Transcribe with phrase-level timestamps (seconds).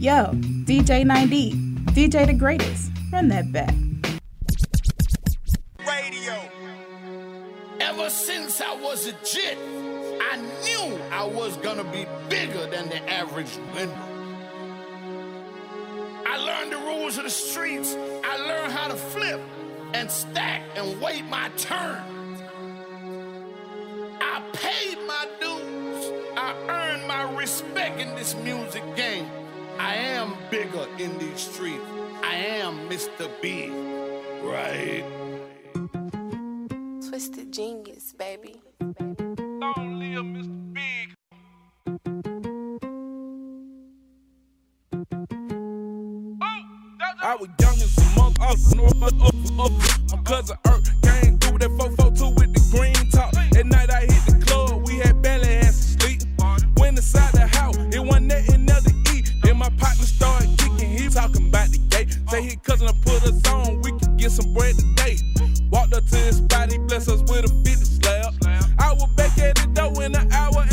[0.00, 0.26] Yo,
[0.64, 1.54] DJ 9D,
[1.86, 2.92] DJ the greatest.
[3.12, 3.74] Run that back.
[5.84, 6.40] radio.
[7.80, 9.58] Ever since I was a jit,
[10.20, 13.98] I knew I was gonna be bigger than the average window.
[16.24, 17.96] I learned the rules of the streets.
[18.22, 19.40] I learned how to flip
[19.94, 22.00] and stack and wait my turn.
[24.20, 26.12] I paid my dues.
[26.36, 29.28] I earned my respect in this music game.
[29.78, 31.84] I am bigger in these streets.
[32.22, 33.30] I am Mr.
[33.40, 33.70] Big,
[34.42, 35.04] right?
[37.08, 38.60] Twisted genius, baby.
[38.80, 40.74] Long live Mr.
[40.74, 41.14] Big.
[47.20, 49.72] I was young as a monk, up, up, up, up.
[50.10, 52.47] My cousin Earth came through with that 442 with
[62.38, 65.16] Say his cousin to put us on, we can get some bread today.
[65.72, 68.32] Walked up to his spot, he blessed us with a 50 slab.
[68.78, 70.64] I was back at the door in an hour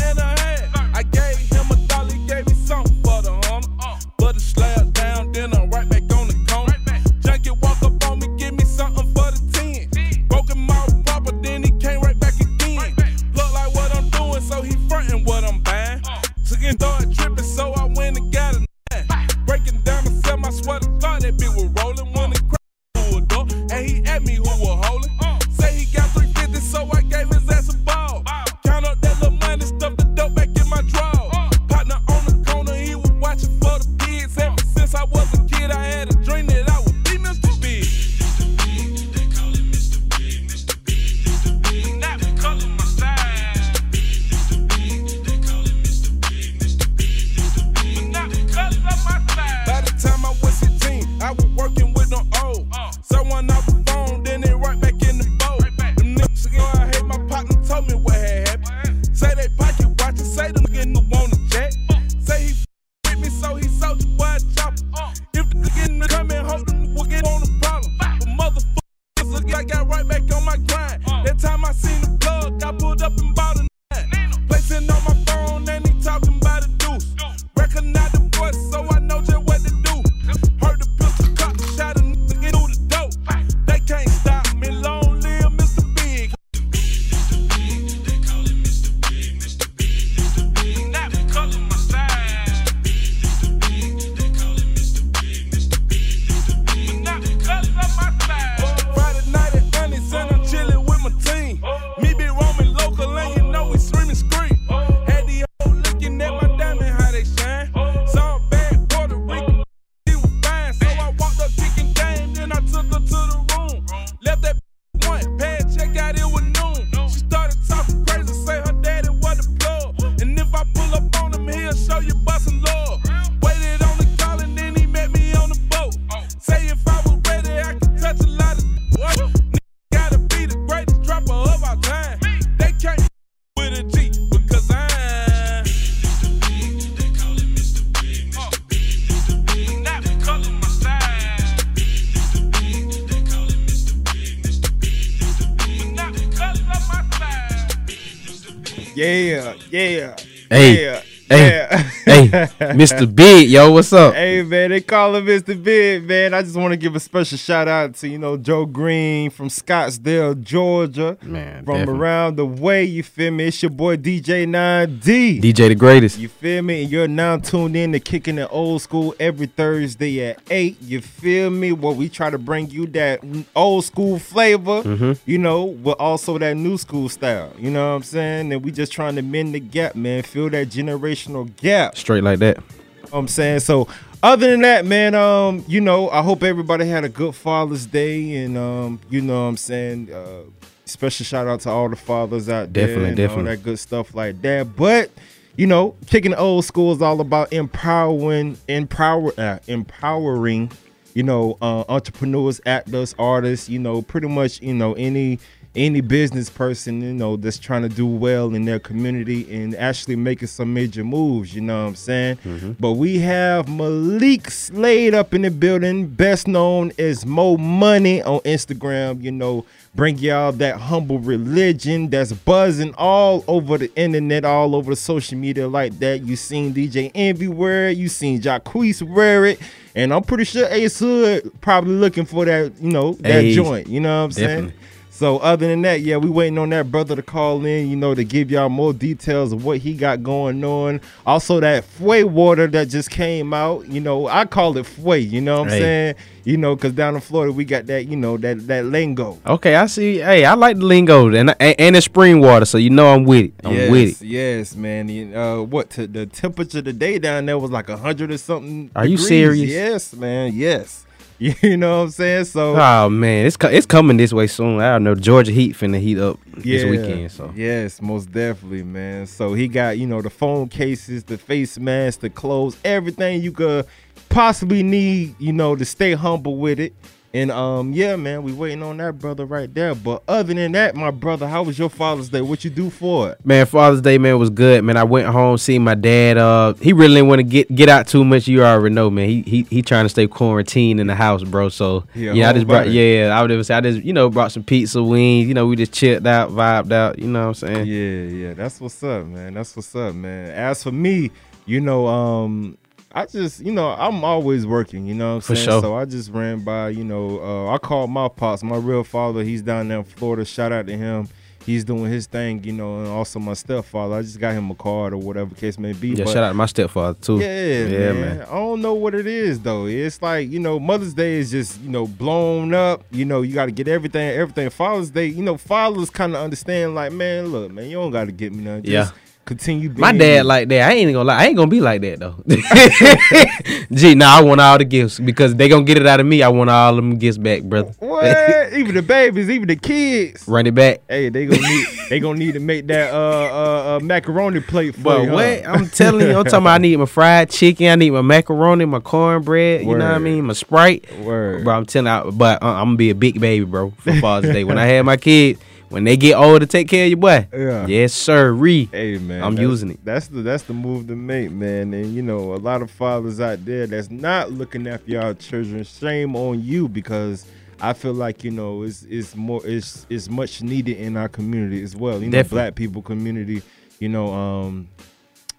[152.76, 153.12] Mr.
[153.14, 154.14] Big, yo, what's up?
[154.14, 155.60] Hey man, they call him Mr.
[155.62, 156.34] Big, man.
[156.34, 159.48] I just want to give a special shout out to, you know, Joe Green from
[159.48, 161.16] Scottdale, Georgia.
[161.22, 161.98] Man, From definitely.
[162.00, 163.46] around the way, you feel me?
[163.46, 165.40] It's your boy DJ 9D.
[165.40, 166.18] DJ the greatest.
[166.18, 166.82] You feel me?
[166.82, 170.76] And you're now tuned in to Kicking It Old School every Thursday at 8.
[170.82, 171.72] You feel me?
[171.72, 173.20] Well, we try to bring you that
[173.54, 175.12] old school flavor, Mm-hmm.
[175.24, 177.52] you know, but also that new school style.
[177.58, 178.52] You know what I'm saying?
[178.52, 180.22] And we just trying to mend the gap, man.
[180.22, 181.96] Fill that generational gap.
[181.96, 182.58] Straight like that.
[183.06, 183.60] You know what I'm saying?
[183.60, 183.88] So
[184.22, 188.36] other than that, man, um, you know, I hope everybody had a good Father's Day
[188.44, 190.42] and um, you know what I'm saying, uh
[190.88, 193.50] special shout out to all the fathers out there Definitely, and definitely.
[193.50, 194.76] all that good stuff like that.
[194.76, 195.10] But
[195.56, 200.70] you know, kicking old school is all about empowering, empower, uh, empowering,
[201.14, 205.38] you know, uh, entrepreneurs, actors, artists, you know, pretty much, you know, any
[205.76, 210.16] any business person, you know, that's trying to do well in their community and actually
[210.16, 212.36] making some major moves, you know what I'm saying?
[212.38, 212.72] Mm-hmm.
[212.80, 218.40] But we have Malik Slade up in the building, best known as Mo Money on
[218.40, 219.64] Instagram, you know,
[219.94, 225.38] bring y'all that humble religion that's buzzing all over the internet, all over the social
[225.38, 226.22] media like that.
[226.22, 229.60] You seen DJ Envy wear it, you seen Jacquees wear it,
[229.94, 233.88] and I'm pretty sure Ace Hood probably looking for that, you know, that joint.
[233.88, 234.48] You know what I'm saying?
[234.66, 234.86] definitely.
[235.16, 238.14] So other than that, yeah, we waiting on that brother to call in, you know,
[238.14, 241.00] to give y'all more details of what he got going on.
[241.24, 245.40] Also that Fway water that just came out, you know, I call it Fway, you
[245.40, 246.14] know what I'm saying?
[246.44, 249.38] You know, cause down in Florida we got that, you know, that that lingo.
[249.46, 250.18] Okay, I see.
[250.18, 253.24] Hey, I like the lingo and and, and it's spring water, so you know I'm
[253.24, 253.54] with it.
[253.64, 254.26] I'm yes, with it.
[254.26, 255.34] yes, man.
[255.34, 258.90] Uh, what to, the temperature today down there was like a hundred or something.
[258.94, 259.70] Are you serious?
[259.70, 260.52] Yes, man.
[260.52, 261.05] Yes.
[261.62, 262.44] You know what I'm saying?
[262.46, 264.80] So Oh man, it's co- it's coming this way soon.
[264.80, 265.14] I don't know.
[265.14, 267.30] Georgia Heat finna heat up this weekend.
[267.30, 269.26] So yes, most definitely, man.
[269.26, 273.52] So he got you know the phone cases, the face masks, the clothes, everything you
[273.52, 273.86] could
[274.28, 276.94] possibly need, you know, to stay humble with it.
[277.36, 279.94] And um, yeah, man, we waiting on that brother right there.
[279.94, 282.40] But other than that, my brother, how was your Father's Day?
[282.40, 283.44] What you do for it?
[283.44, 284.82] man, Father's Day man was good.
[284.82, 286.38] Man, I went home see my dad.
[286.38, 288.48] Uh, he really didn't want to get get out too much.
[288.48, 289.28] You already know, man.
[289.28, 291.68] He he he trying to stay quarantined in the house, bro.
[291.68, 293.36] So Yeah, yeah, I just brought yeah.
[293.38, 295.46] I would have said I just you know brought some pizza wings.
[295.46, 297.18] You know we just chilled out, vibed out.
[297.18, 297.86] You know what I'm saying?
[297.86, 299.52] Yeah, yeah, that's what's up, man.
[299.52, 300.52] That's what's up, man.
[300.52, 301.30] As for me,
[301.66, 302.78] you know, um,
[303.12, 305.68] I just, you know, I'm always working, you know what I'm For saying?
[305.68, 305.80] sure.
[305.80, 309.42] So I just ran by, you know, uh, I called my pops, my real father,
[309.42, 310.44] he's down there in Florida.
[310.44, 311.28] Shout out to him.
[311.64, 314.14] He's doing his thing, you know, and also my stepfather.
[314.14, 316.10] I just got him a card or whatever case may be.
[316.10, 317.38] Yeah, but- shout out to my stepfather too.
[317.40, 318.42] yeah, yeah, man.
[318.42, 319.86] I don't know what it is though.
[319.86, 323.02] It's like you know, Mother's Day is just you know blown up.
[323.10, 324.70] You know, you got to get everything, everything.
[324.70, 326.94] Father's Day, you know, fathers kind of understand.
[326.94, 328.84] Like, man, look, man, you don't got to get me nothing.
[328.84, 329.20] Just Yeah.
[329.46, 329.88] Continue.
[329.88, 330.90] Being My dad like that.
[330.90, 331.38] I ain't gonna lie.
[331.38, 332.34] I ain't gonna be like that though.
[333.96, 336.42] Gee, nah, I want all the gifts because they gonna get it out of me.
[336.42, 337.92] I want all them gifts back, brother.
[338.00, 338.24] what?
[338.74, 340.46] even the babies, even the kids.
[340.46, 341.00] Run it back.
[341.08, 344.94] Hey, they gonna need they gonna need to make that uh uh, uh macaroni plate
[344.96, 345.28] for But you.
[345.30, 345.34] huh?
[345.34, 345.66] what?
[345.68, 348.84] I'm telling you, I'm talking about I need my fried chicken, I need my macaroni,
[348.84, 350.44] my cornbread, you know what I mean?
[350.44, 351.10] My Sprite.
[351.20, 351.64] Word.
[351.64, 354.52] Bro, I'm telling you, but uh, I'm gonna be a big baby, bro, for Father's
[354.52, 354.64] Day.
[354.64, 357.48] When I have my kids, when they get older, to take care of your boy.
[357.52, 357.86] Yeah.
[357.86, 358.52] Yes, sir.
[358.52, 358.88] Re.
[358.90, 360.04] Hey man, I'm using it.
[360.04, 361.94] That's the that's the move to make, man.
[361.94, 365.84] And you know, a lot of fathers out there that's not looking after y'all children.
[365.84, 367.46] Shame on you because
[367.80, 371.82] I feel like you know it's it's more it's it's much needed in our community
[371.82, 372.20] as well.
[372.20, 372.56] You know, Definitely.
[372.56, 373.62] black people community.
[373.98, 374.88] You know, um,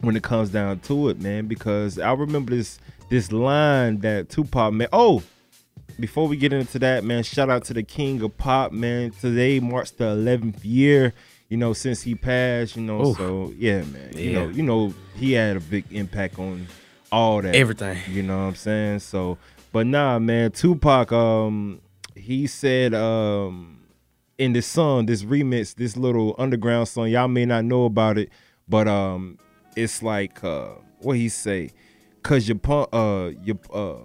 [0.02, 1.48] when it comes down to it, man.
[1.48, 4.90] Because I remember this this line that Tupac made.
[4.92, 5.24] Oh,
[6.00, 9.12] before we get into that, man, shout out to the king of pop, man.
[9.12, 11.14] Today marks the 11th year,
[11.50, 13.08] you know, since he passed, you know.
[13.08, 13.18] Oof.
[13.18, 16.68] So yeah, man, you know, you know, he had a big impact on
[17.12, 17.98] all that, Everything.
[18.10, 19.00] You know what I'm saying?
[19.00, 19.38] So,
[19.72, 21.82] but nah, man, Tupac, um,
[22.16, 23.80] he said, um,
[24.38, 28.30] in this song, this remix, this little underground song, y'all may not know about it,
[28.68, 29.40] but um,
[29.76, 31.72] it's like uh, what he say,
[32.24, 33.96] cause your punk, uh, your uh,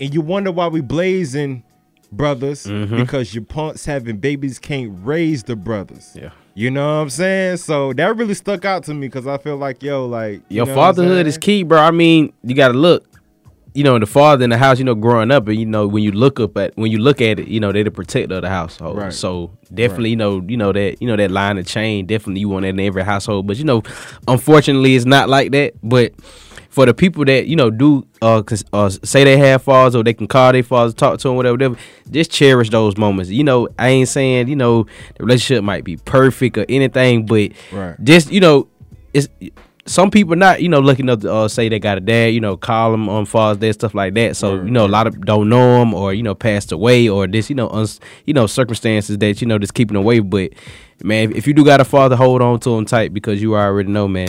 [0.00, 1.64] and you wonder why we blazing
[2.12, 2.96] brothers Mm-hmm.
[2.96, 6.12] because your punks having babies can't raise the brothers.
[6.14, 6.30] Yeah.
[6.54, 7.58] You know what I'm saying?
[7.58, 10.66] So that really stuck out to me because I feel like yo, like you Your
[10.66, 11.78] know fatherhood is key, bro.
[11.78, 13.06] I mean, you gotta look.
[13.72, 16.02] You know, the father in the house, you know, growing up, and you know, when
[16.02, 18.42] you look up at when you look at it, you know, they're the protector of
[18.42, 18.98] the household.
[18.98, 19.12] Right.
[19.12, 22.48] So definitely, you know, you know that, you know, that line of chain, definitely you
[22.48, 23.46] want that in every household.
[23.46, 23.84] But you know,
[24.26, 25.74] unfortunately it's not like that.
[25.84, 26.14] But
[26.70, 30.14] for the people that, you know, do uh, uh say they have fathers or they
[30.14, 31.76] can call their fathers, talk to them, whatever, whatever,
[32.10, 33.30] just cherish those moments.
[33.30, 34.84] You know, I ain't saying, you know,
[35.18, 37.96] the relationship might be perfect or anything, but Right.
[38.02, 38.68] just, you know,
[39.12, 39.28] it's
[39.86, 42.40] some people not you know lucky enough to uh, say they got a dad you
[42.40, 45.06] know call them on Father's Day stuff like that so Word, you know a lot
[45.08, 48.34] of don't know them or you know passed away or this you know uns, you
[48.34, 50.52] know circumstances that you know just keeping away but
[51.02, 53.56] man if, if you do got a father hold on to him tight because you
[53.56, 54.28] already know man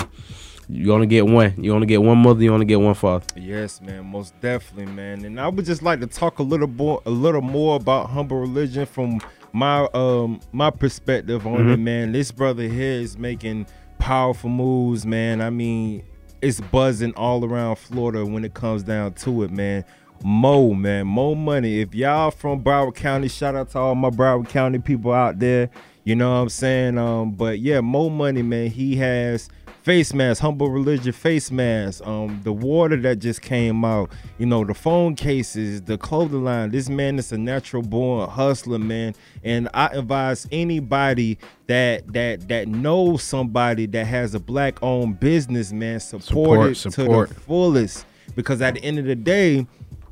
[0.71, 3.81] you only get one you only get one mother you only get one father Yes,
[3.81, 5.25] man, most definitely, man.
[5.25, 8.39] And I would just like to talk a little more, a little more about humble
[8.39, 9.19] religion from
[9.51, 12.13] my um my perspective on it, man.
[12.13, 13.67] This brother here is making
[13.99, 15.41] powerful moves, man.
[15.41, 16.03] I mean,
[16.41, 19.83] it's buzzing all around Florida when it comes down to it, man.
[20.23, 21.81] Mo, man, Mo money.
[21.81, 25.69] If y'all from Broward County, shout out to all my Broward County people out there.
[26.03, 26.97] You know what I'm saying?
[26.97, 28.69] Um, but yeah, Mo money, man.
[28.69, 29.49] He has
[29.83, 34.63] face mask, humble religion face mask, um, the water that just came out, you know,
[34.63, 36.71] the phone cases, the clothing line.
[36.71, 39.15] This man is a natural born hustler, man.
[39.43, 45.71] And I advise anybody that that that knows somebody that has a black owned business,
[45.71, 47.29] man, support, Support, it to support.
[47.29, 48.05] the fullest.
[48.35, 49.67] Because at the end of the day,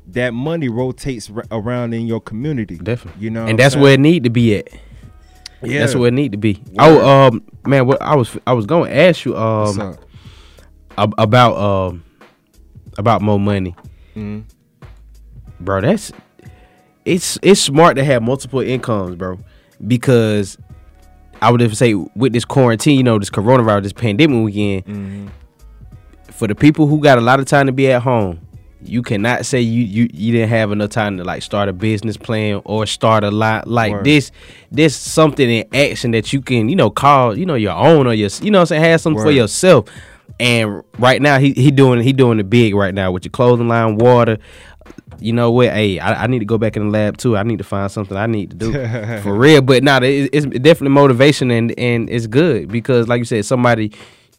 [0.08, 2.76] that money rotates r- around in your community.
[2.76, 3.22] Definitely.
[3.22, 3.82] You know, and that's saying?
[3.82, 4.68] where it need to be at.
[5.62, 5.78] yeah.
[5.80, 6.54] That's where it need to be.
[6.54, 6.76] Word.
[6.80, 9.96] Oh, um, man, what I was I was going to ask you um
[10.98, 12.04] ab- about um
[12.98, 13.74] about more money,
[14.16, 14.44] Mhm.
[15.60, 15.80] bro.
[15.80, 16.12] That's
[17.04, 19.38] it's it's smart to have multiple incomes, bro,
[19.86, 20.58] because
[21.42, 25.26] I would say with this quarantine, you know, this coronavirus, this pandemic weekend, Mm-hmm.
[26.32, 28.40] for the people who got a lot of time to be at home,
[28.82, 32.16] you cannot say you you you didn't have enough time to like start a business
[32.16, 34.04] plan or start a lot like Word.
[34.04, 34.30] this.
[34.70, 38.14] This something in action that you can you know call you know your own or
[38.14, 39.88] your you know I'm saying have something for yourself.
[40.38, 43.68] And right now he he doing he doing it big right now with your clothing
[43.68, 44.38] line, water.
[45.18, 45.68] You know what?
[45.68, 47.36] Hey, I, I need to go back in the lab too.
[47.36, 48.72] I need to find something I need to do
[49.22, 49.60] for real.
[49.60, 53.92] But nah, it, it's definitely motivation and and it's good because like you said, somebody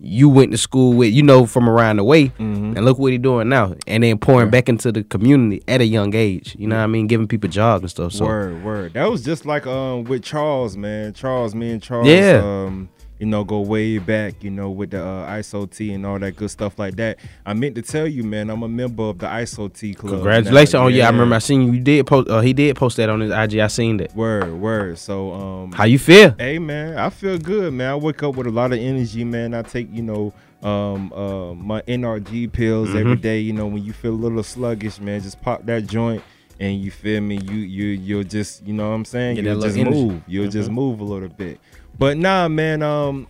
[0.03, 2.75] you went to school with, you know, from around the way, Mm-hmm.
[2.75, 5.85] and look what he doing now, and then pouring back into the community at a
[5.85, 6.55] young age.
[6.57, 7.07] You know what I mean?
[7.07, 8.13] Giving people jobs and stuff.
[8.13, 8.93] So Word, word.
[8.93, 11.13] That was just like um with Charles, man.
[11.13, 12.41] Charles, me and Charles, Yeah.
[12.43, 12.89] um,
[13.21, 16.49] you know, go way back, you know, with the uh, ISOT and all that good
[16.49, 17.19] stuff like that.
[17.45, 20.13] I meant to tell you, man, I'm a member of the ISOT club.
[20.13, 20.73] congratulations!
[20.73, 20.85] now.
[20.85, 21.73] Oh yeah, I remember I seen you.
[21.73, 22.27] You did post.
[22.29, 23.59] Uh, he did post that on his IG.
[23.59, 24.15] I seen that.
[24.15, 24.97] Word, word.
[24.97, 26.33] So um How you feel?
[26.39, 27.91] Hey man, I feel good, man.
[27.91, 29.53] I wake up with a lot of energy, man.
[29.53, 32.97] I take, you know, um uh my NRG pills Mm-hmm.
[32.97, 33.39] every day.
[33.39, 36.23] You know, when you feel a little sluggish, man, just pop that joint
[36.59, 39.35] and you feel me, you you you'll just you know what I'm saying?
[39.35, 39.95] Get You'll just energy.
[39.95, 40.07] Mm-hmm.
[40.13, 40.21] move.
[40.27, 41.59] You'll just move a little bit.
[41.97, 43.27] But nah, man, um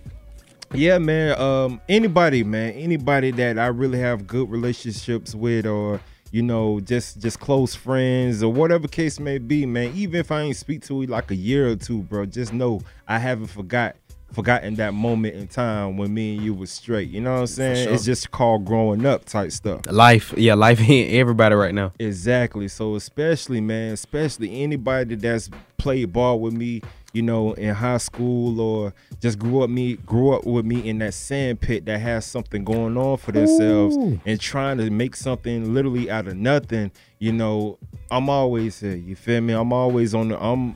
[0.73, 1.39] yeah, man.
[1.39, 5.99] Um, anybody, man, anybody that I really have good relationships with, or
[6.31, 9.91] you know, just just close friends, or whatever case may be, man.
[9.95, 12.81] Even if I ain't speak to you like a year or two, bro, just know
[13.07, 13.95] I haven't forgot
[14.31, 17.09] forgotten that moment in time when me and you was straight.
[17.09, 17.85] You know what I'm saying?
[17.85, 17.93] sure.
[17.93, 19.81] It's just called growing up type stuff.
[19.87, 21.91] Life, yeah, life hitting everybody right now.
[21.99, 22.69] Exactly.
[22.69, 26.81] So especially, man, especially anybody that's played ball with me,
[27.13, 30.99] you know, in high school or just grew up me grew up with me in
[30.99, 35.73] that sand pit that has something going on for themselves and trying to make something
[35.73, 37.77] literally out of nothing, you know,
[38.09, 38.95] I'm always here.
[38.95, 39.53] You feel me?
[39.53, 40.75] I'm always on the I'm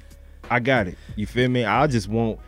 [0.49, 0.97] I got it.
[1.15, 1.65] You feel me?
[1.65, 2.39] I just want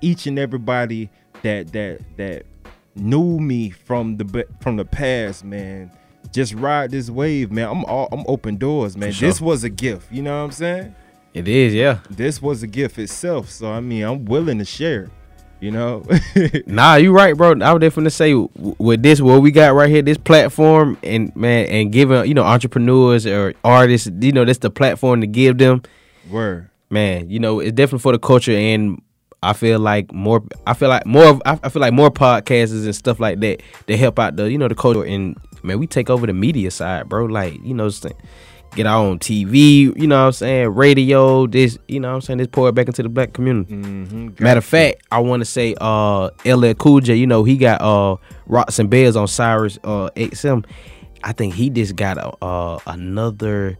[0.00, 1.10] each and everybody
[1.42, 2.46] that that that
[2.94, 5.90] knew me from the from the past, man.
[6.32, 7.68] Just ride this wave, man.
[7.68, 9.12] I'm all I'm open doors, man.
[9.12, 9.28] Sure.
[9.28, 10.10] This was a gift.
[10.10, 10.94] You know what I'm saying?
[11.34, 11.98] It is, yeah.
[12.08, 13.50] This was a gift itself.
[13.50, 15.10] So I mean, I'm willing to share.
[15.60, 16.04] You know?
[16.66, 17.58] Nah, you right, bro.
[17.60, 21.66] I would definitely say with this, what we got right here, this platform, and man,
[21.66, 25.82] and giving you know entrepreneurs or artists, you know, that's the platform to give them.
[26.30, 26.68] Word.
[26.90, 29.00] Man, you know, it's definitely for the culture, and
[29.42, 30.42] I feel like more.
[30.66, 31.40] I feel like more.
[31.44, 34.68] I feel like more podcasts and stuff like that to help out the you know
[34.68, 37.24] the culture, and man, we take over the media side, bro.
[37.24, 37.88] Like you know,
[38.74, 39.96] get our own TV.
[39.98, 40.68] You know what I'm saying?
[40.68, 41.46] Radio.
[41.46, 42.38] This, you know what I'm saying?
[42.38, 43.74] This pour it back into the black community.
[43.74, 44.42] Mm-hmm.
[44.42, 47.80] Matter of fact, I want to say uh LL Cool J, you know, he got
[47.80, 48.16] uh
[48.46, 50.64] Rock the Bells on Sirius uh XM.
[51.22, 53.78] I think he just got a, uh another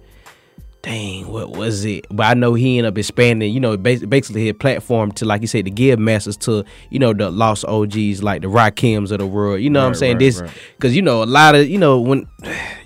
[0.85, 2.07] dang, what was it?
[2.11, 5.47] But I know he ended up expanding, you know, basically his platform to like you
[5.47, 9.27] said to give messages to, you know, the lost OGs like the Rakims of the
[9.27, 9.63] world.
[9.63, 10.15] You know what I'm saying?
[10.15, 10.51] right, this right.
[10.79, 12.27] cuz you know a lot of, you know, when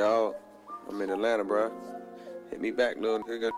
[0.00, 0.34] Yo,
[0.88, 1.70] I'm in Atlanta, bro.
[2.48, 3.50] Hit me back, little nigga.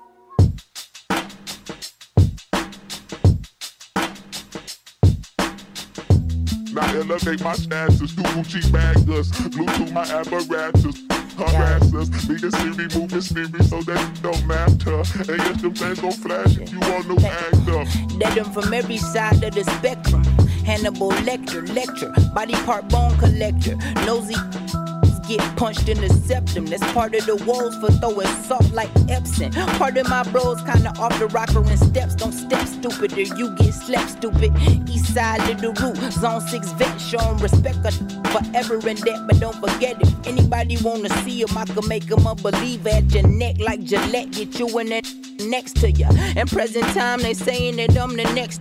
[6.73, 10.97] Now elevate my status, do Gucci baggers, Bluetooth my apparatus.
[11.37, 14.97] Harass us, me and Siri moving Siri so that it don't matter.
[15.31, 18.19] And yes, them things gon' flash if you want no actor.
[18.19, 20.25] Dead them from every side of the spectrum.
[20.65, 23.77] Hannibal Lecter, lecture, body part bone collector.
[24.05, 24.35] Nosy
[25.37, 26.67] get punched in the septum.
[26.67, 29.53] That's part of the woes for throwing salt like Epsom.
[29.79, 32.15] Part of my bros kinda off the rocker and steps.
[32.15, 34.53] Don't step stupid or you get slept stupid.
[34.89, 37.79] East side of the root, zone six vet, showing respect
[38.33, 39.21] forever in debt.
[39.27, 40.09] But don't forget it.
[40.27, 44.31] Anybody wanna see him, I can make him a believer at your neck like Gillette.
[44.33, 45.07] Get you in it
[45.41, 46.09] next to ya.
[46.37, 48.61] In present time, they saying that I'm the next.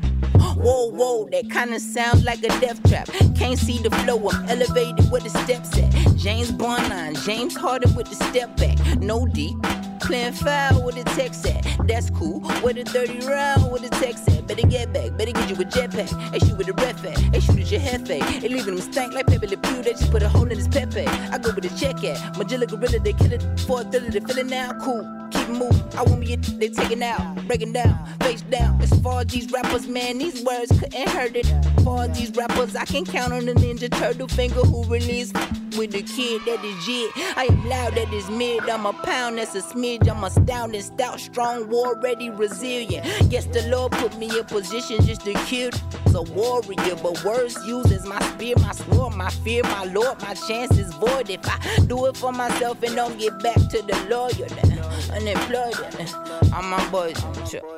[0.62, 3.10] Whoa, whoa, that kinda sounds like a death trap.
[3.36, 6.16] Can't see the flow, I'm elevated where the steps at.
[6.16, 8.78] James Bond line, James Harden with the step back.
[9.00, 9.56] No D.
[10.02, 11.66] Playing foul with the text at.
[11.88, 12.42] That's cool.
[12.64, 14.46] With a 30 round with the text at.
[14.46, 16.32] Better get back, better get you a jetpack.
[16.32, 17.32] They shoot with a ref at.
[17.32, 18.42] They shoot at your hefe.
[18.42, 19.82] They leaving them stank like Pepe Le Pew.
[19.82, 21.08] They just put a hole in his Pepe.
[21.08, 22.36] I go with a check at.
[22.36, 24.12] Magilla Gorilla, they kill it for a thriller.
[24.12, 25.21] They feeling now cool.
[25.32, 25.84] Keep moving.
[25.98, 28.82] I want me a they taking out, breaking down, face down.
[28.82, 31.46] As far as these rappers, man, these words couldn't hurt it.
[31.52, 35.36] As far as these rappers, I can count on the Ninja Turtle finger who released
[35.78, 37.12] with the kid that is jit.
[37.38, 38.70] I am loud, that is mid.
[38.70, 40.10] I'm a pound, that's a smidge.
[40.10, 43.06] I'm astounding, stout, strong, war ready, resilient.
[43.32, 45.72] Yes, the Lord put me in position just to kill.
[46.14, 50.22] A warrior, but words used as my spear, my sword, my fear, my Lord.
[50.22, 53.82] My chance is void if I do it for myself and don't get back to
[53.82, 54.50] the lawyer.
[54.50, 55.76] Then unemployed.
[55.94, 56.08] Then
[56.54, 57.16] I'm my boys.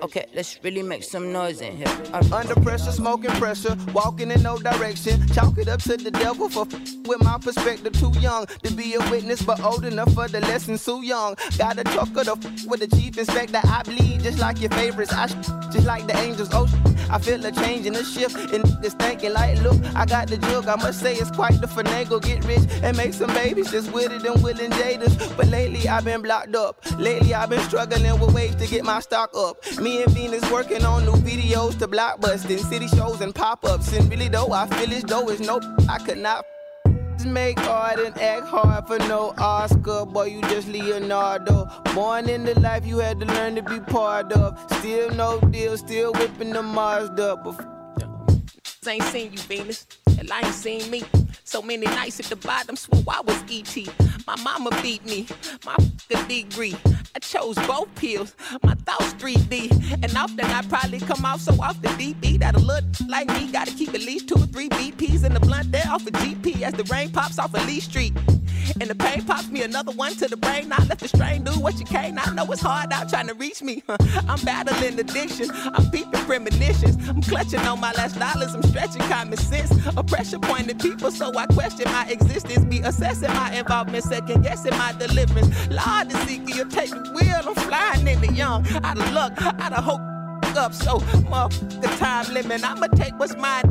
[0.04, 1.88] Okay, let's really make some noise in here.
[2.14, 5.26] I'm under pressure, smoking pressure, walking in no direction.
[5.28, 6.66] Chalk it up to the devil for
[7.06, 7.83] with my perspective.
[7.90, 10.78] Too young to be a witness, but old enough for the lesson.
[10.78, 11.36] Too young.
[11.58, 13.60] Gotta talk of the f- with the chief inspector.
[13.64, 15.14] I bleed just like your favorites.
[15.14, 16.50] I just like the angels.
[16.52, 16.68] Oh,
[17.10, 19.34] I feel a change in the shift And this thinking.
[19.34, 20.68] Like, look, I got the jug.
[20.68, 22.22] I must say it's quite the finagle.
[22.22, 23.72] Get rich and make some babies.
[23.72, 25.16] Just with it and willing jaders.
[25.38, 26.84] But lately I've been blocked up.
[26.98, 29.58] Lately I've been struggling with ways to get my stock up.
[29.80, 33.94] Me and Venus working on new videos to blockbusting city shows and pop-ups.
[33.94, 36.46] And really though, I feel as though it's no I could not
[37.26, 40.06] make art and act hard for no Oscar.
[40.06, 41.68] Boy, you just Leonardo.
[41.94, 44.60] Born into life, you had to learn to be part of.
[44.80, 47.42] Still no deal, still whipping the Mazda.
[47.44, 47.74] Bef-
[48.88, 49.88] ain't seen you, Venus.
[50.16, 51.04] Hell, I ain't seen me.
[51.44, 53.76] So many nights at the bottom, swore I was ET.
[54.26, 55.28] My mama beat me,
[55.66, 55.76] my
[56.28, 56.76] degree.
[57.16, 60.04] I chose both pills, my thoughts 3D.
[60.04, 63.52] And often I probably come off so off the DB that a look like me.
[63.52, 66.64] Gotta keep at least two or three BPs in the blunt there off a GP
[66.64, 68.14] as the rain pops off a Lee Street.
[68.80, 70.72] And the pain pops me another one to the brain.
[70.72, 72.18] I let the strain, do what you can.
[72.18, 73.84] I know it's hard out trying to reach me.
[74.28, 76.98] I'm battling addiction, I'm peeping premonitions.
[77.08, 79.72] I'm clutching on my last dollars, I'm stretching common sense.
[79.98, 82.66] A pressure point to people, so I question my existence.
[82.66, 85.50] Be assessing my involvement, second guessing my deliverance.
[85.70, 86.12] Lord,
[86.64, 88.66] you take the wheel, I'm flying in the young.
[88.84, 90.02] Out of luck, out of hope,
[90.58, 90.74] up.
[90.74, 93.64] So, motherfucker, time limit, I'ma take what's mine.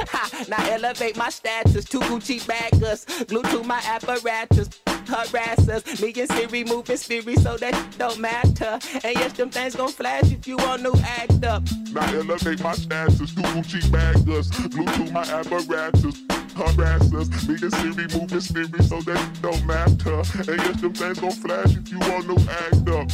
[0.48, 4.68] now elevate my status to Gucci baggers, glue to my apparatus.
[5.06, 8.78] Harass us, me and Siri moving spirit so that don't matter.
[9.02, 11.64] And yes, them things gon' flash if you want to act up.
[11.92, 16.16] Now elevate my status to Gucci baggers, glue to my apparatus.
[16.54, 20.22] Harass us, me and Siri moving spirit so that don't matter.
[20.38, 23.08] And yes, them things gon' flash if you want to act up.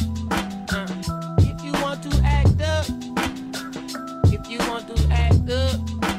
[0.71, 2.85] Uh, if you want to act up,
[4.31, 6.16] if you want to act up.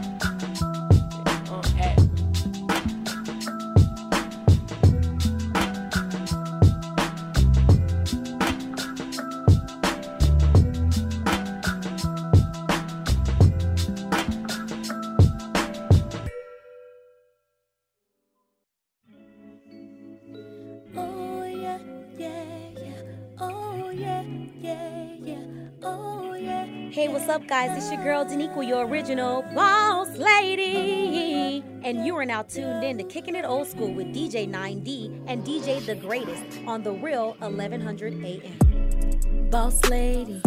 [26.99, 27.79] Hey, what's up, guys?
[27.79, 31.63] It's your girl Daniqua, your original boss lady.
[31.85, 35.45] And you are now tuned in to Kicking It Old School with DJ 9D and
[35.45, 39.49] DJ The Greatest on The Real 1100 AM.
[39.49, 40.43] Boss lady,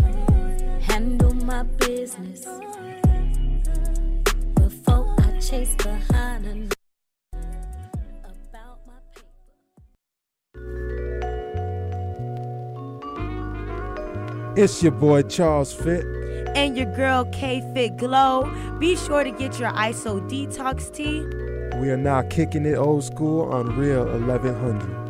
[0.82, 2.44] handle my business.
[4.56, 6.68] Before I chase behind a
[14.58, 16.21] It's your boy Charles Fit
[16.56, 18.50] and your girl K Fit Glow.
[18.80, 21.22] Be sure to get your ISO detox tea.
[21.80, 25.02] We are now kicking it old school on Real 1100.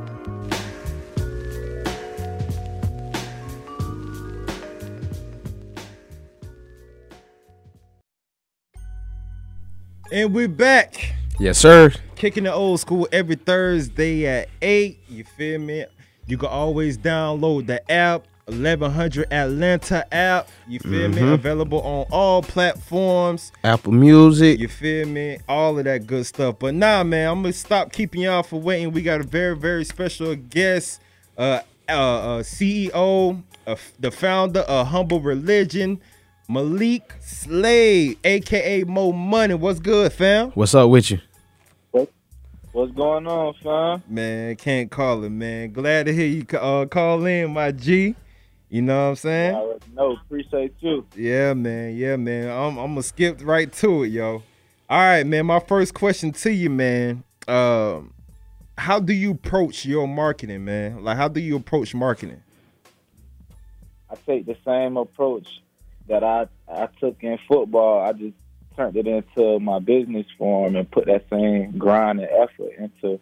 [10.13, 11.13] And we're back.
[11.39, 11.91] Yes, sir.
[12.15, 14.99] Kicking the old school every Thursday at 8.
[15.07, 15.85] You feel me?
[16.27, 20.49] You can always download the app 1100 Atlanta app.
[20.67, 21.21] You feel me?
[21.21, 21.33] Mhm.
[21.33, 23.51] Available on all platforms.
[23.63, 24.59] Apple Music.
[24.59, 25.37] You feel me?
[25.47, 26.55] All of that good stuff.
[26.59, 28.91] But nah, man, I'm gonna stop keeping y'all for waiting.
[28.91, 31.01] We got a very, very special guest,
[31.37, 35.99] uh, uh, uh CEO, uh, the founder of Humble Religion,
[36.49, 39.53] Malik Slade, aka Mo Money.
[39.53, 40.51] What's good, fam?
[40.51, 41.19] What's up with you?
[42.73, 44.01] What's going on, fam?
[44.07, 45.73] Man, can't call it, man.
[45.73, 48.15] Glad to hear you uh, call in, my G.
[48.71, 49.53] You know what I'm saying?
[49.53, 50.13] Already know.
[50.13, 51.05] Appreciate you.
[51.13, 51.93] Yeah, man.
[51.97, 52.49] Yeah, man.
[52.49, 54.43] I'm, I'm gonna skip right to it, yo.
[54.89, 55.45] All right, man.
[55.45, 57.25] My first question to you, man.
[57.49, 58.13] Um,
[58.77, 61.03] how do you approach your marketing, man?
[61.03, 62.41] Like, how do you approach marketing?
[64.09, 65.61] I take the same approach
[66.07, 68.01] that I I took in football.
[68.01, 68.37] I just
[68.77, 73.19] turned it into my business form and put that same grind and effort into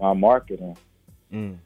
[0.00, 0.78] my marketing.
[1.30, 1.58] Mm.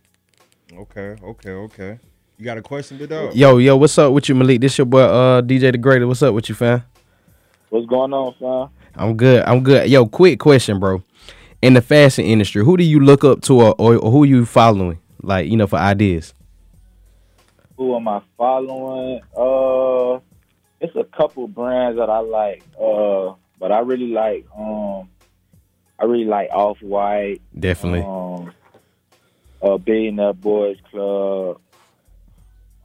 [0.74, 1.98] Okay, okay, okay.
[2.42, 3.36] You got a question, big dog?
[3.36, 4.60] Yo, yo, what's up with you, Malik?
[4.60, 6.08] This your boy, uh, DJ the Greater.
[6.08, 6.82] What's up with you, fam?
[7.70, 8.76] What's going on, fam?
[8.96, 9.44] I'm good.
[9.46, 9.88] I'm good.
[9.88, 11.04] Yo, quick question, bro.
[11.62, 14.44] In the fashion industry, who do you look up to, or, or, or who you
[14.44, 14.98] following?
[15.22, 16.34] Like, you know, for ideas.
[17.76, 19.20] Who am I following?
[19.36, 20.18] Uh,
[20.80, 22.64] it's a couple brands that I like.
[22.76, 25.08] Uh, but I really like um,
[25.96, 27.40] I really like Off White.
[27.56, 28.00] Definitely.
[28.00, 28.52] Um,
[29.62, 31.60] uh, Billionaire Boys Club.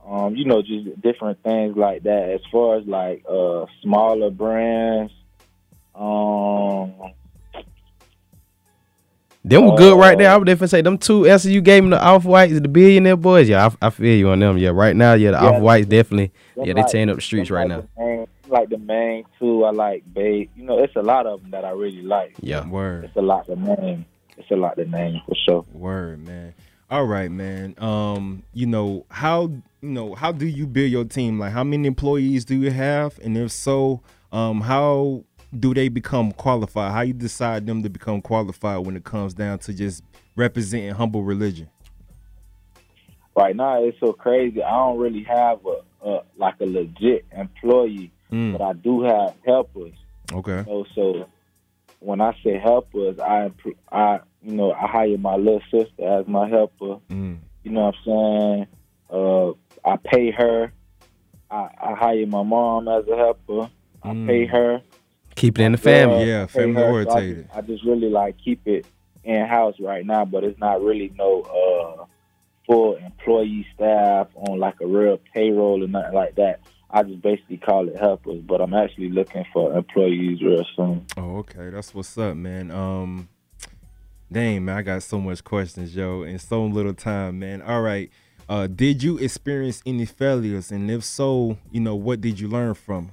[0.09, 2.29] Um, you know, just different things like that.
[2.29, 5.11] As far as like uh smaller brands,
[5.93, 6.93] um,
[9.43, 10.29] Them were good right there.
[10.31, 13.15] I would definitely say them two answers you gave me the off whites, the billionaire
[13.17, 13.47] boys.
[13.49, 14.57] Yeah, I, I feel you on them.
[14.57, 15.49] Yeah, right now, yeah, the Yeah.
[15.55, 16.31] off whites definitely.
[16.55, 17.87] Yeah, they like- tearing up the streets right like now.
[17.97, 20.47] the main- like the main two, I like Bay.
[20.55, 22.33] You know, it's a lot of them that I really like.
[22.39, 23.03] Yeah, word.
[23.03, 24.05] It's a lot to name.
[24.37, 25.65] It's a lot to name for sure.
[25.73, 26.53] Word, man.
[26.89, 27.75] All right, man.
[27.79, 31.37] Um, you know how you know how do you build your team?
[31.39, 35.23] Like, how many employees do you have, and if so, um, how
[35.57, 36.91] do they become qualified?
[36.93, 40.03] How you decide them to become qualified when it comes down to just
[40.35, 41.69] representing humble religion?
[43.35, 44.63] right now it's so crazy.
[44.63, 48.57] I don't really have a, a like a legit employee, Mm.
[48.57, 49.93] but I do have helpers.
[50.33, 50.63] Okay.
[50.67, 51.29] Know, so
[51.99, 53.51] when I say helpers, I
[53.91, 56.99] I you know I hire my little sister as my helper.
[57.09, 57.39] Mm.
[57.63, 58.67] You know what I'm saying?
[59.09, 59.51] Uh,
[59.89, 60.71] I pay her.
[61.49, 63.69] I, I hire my mom as a helper.
[64.03, 64.27] I Mm.
[64.27, 64.81] pay her.
[65.35, 66.25] Keep it in the family.
[66.29, 67.03] Yeah, I family her.
[67.03, 68.85] So I just- I just really like keep it
[69.23, 72.05] in house right now, but it's not really no uh
[72.65, 76.59] full employee staff on like a real payroll or nothing like that.
[76.89, 81.05] I just basically call it helpers, but I'm actually looking for employees real soon.
[81.17, 81.69] Oh, okay.
[81.69, 82.71] That's what's up, man.
[82.71, 83.27] Um,
[84.31, 87.61] dang, man, I got so much questions, yo, in so little time, man.
[87.61, 88.09] All right.
[88.49, 92.73] Uh, did you experience any failures, and if so, you know, what did you learn
[92.73, 93.11] from?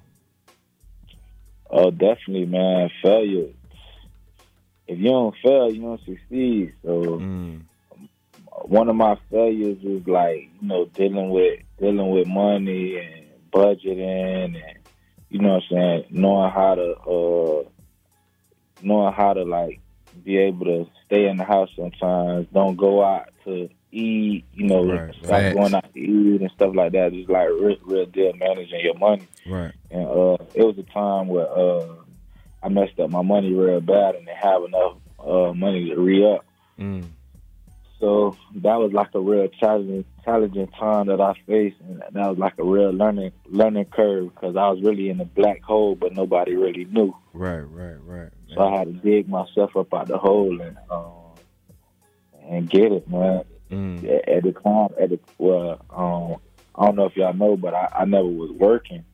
[1.71, 2.89] Oh, definitely, man.
[3.03, 3.49] Failure.
[4.87, 6.75] If you don't fail, you don't succeed.
[6.85, 7.19] So
[8.63, 14.57] one of my failures was like, you know, dealing with dealing with money and budgeting
[14.57, 14.79] and
[15.31, 17.63] you know what I'm saying, knowing how to uh
[18.83, 19.81] knowing how to like
[20.19, 24.85] be able to stay in the house sometimes, don't go out to eat, you know,
[24.85, 25.55] Right, stop facts.
[25.55, 27.13] going out to eat and stuff like that.
[27.13, 29.27] Just like real, real deal managing your money.
[29.47, 29.73] Right.
[29.91, 31.87] And uh, it was a time where uh,
[32.63, 36.33] I messed up my money real bad and didn't have enough uh, money to re
[36.33, 36.45] up.
[36.79, 37.05] Mm.
[38.01, 42.37] So that was like a real challenging, challenging time that I faced, and that was
[42.39, 46.13] like a real learning learning curve because I was really in a black hole, but
[46.13, 47.17] nobody really knew.
[47.33, 48.31] Right, right, right.
[48.53, 51.13] So I had to dig myself up out the hole and um,
[52.49, 53.45] and get it, man.
[53.71, 54.05] Mm.
[54.05, 56.41] At, at the time, at the well, um,
[56.75, 59.05] I don't know if y'all know, but I, I never was working,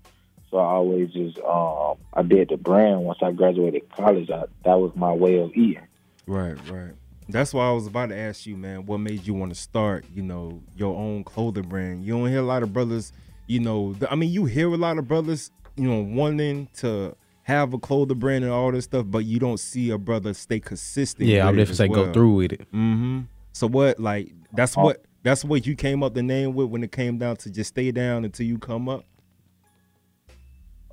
[0.50, 3.04] so I always just um, I did the brand.
[3.04, 5.86] Once I graduated college, I, that was my way of eating.
[6.26, 6.92] Right, right.
[7.28, 10.04] That's why I was about to ask you, man, what made you want to start,
[10.12, 12.04] you know, your own clothing brand?
[12.04, 13.12] You don't hear a lot of brothers,
[13.46, 17.74] you know, I mean, you hear a lot of brothers, you know, wanting to have
[17.74, 21.28] a clothing brand and all this stuff, but you don't see a brother stay consistent.
[21.28, 22.60] Yeah, I'm would it definitely as say go through with it.
[22.72, 23.20] Mm-hmm.
[23.52, 26.92] So what, like, that's what that's what you came up the name with when it
[26.92, 29.04] came down to just stay down until you come up.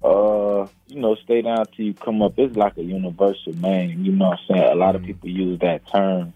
[0.04, 2.34] uh, you know, stay down till you come up.
[2.38, 4.04] It's like a universal name.
[4.04, 4.72] You know what I'm saying?
[4.72, 6.34] A lot of people use that term,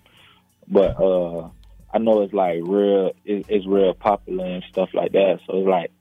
[0.67, 1.49] but uh,
[1.93, 3.11] I know it's like real.
[3.25, 5.39] It, it's real popular and stuff like that.
[5.47, 5.91] So it's like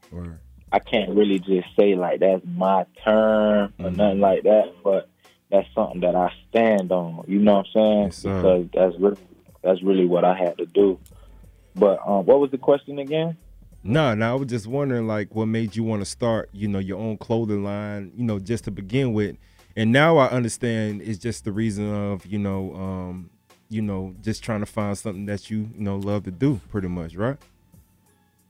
[0.73, 4.75] I can't really just say like that's my term or nothing like that.
[4.85, 5.09] But
[5.51, 7.25] that's something that I stand on.
[7.27, 8.33] You know what I'm saying?
[8.35, 9.21] because that's really
[9.63, 10.99] that's really what I had to do.
[11.75, 13.37] But um, what was the question again?
[13.83, 16.79] No, no, I was just wondering like what made you want to start, you know,
[16.79, 19.37] your own clothing line, you know, just to begin with.
[19.77, 23.31] And now I understand it's just the reason of, you know, um,
[23.71, 26.89] you know, just trying to find something that you, you know, love to do pretty
[26.89, 27.39] much, right?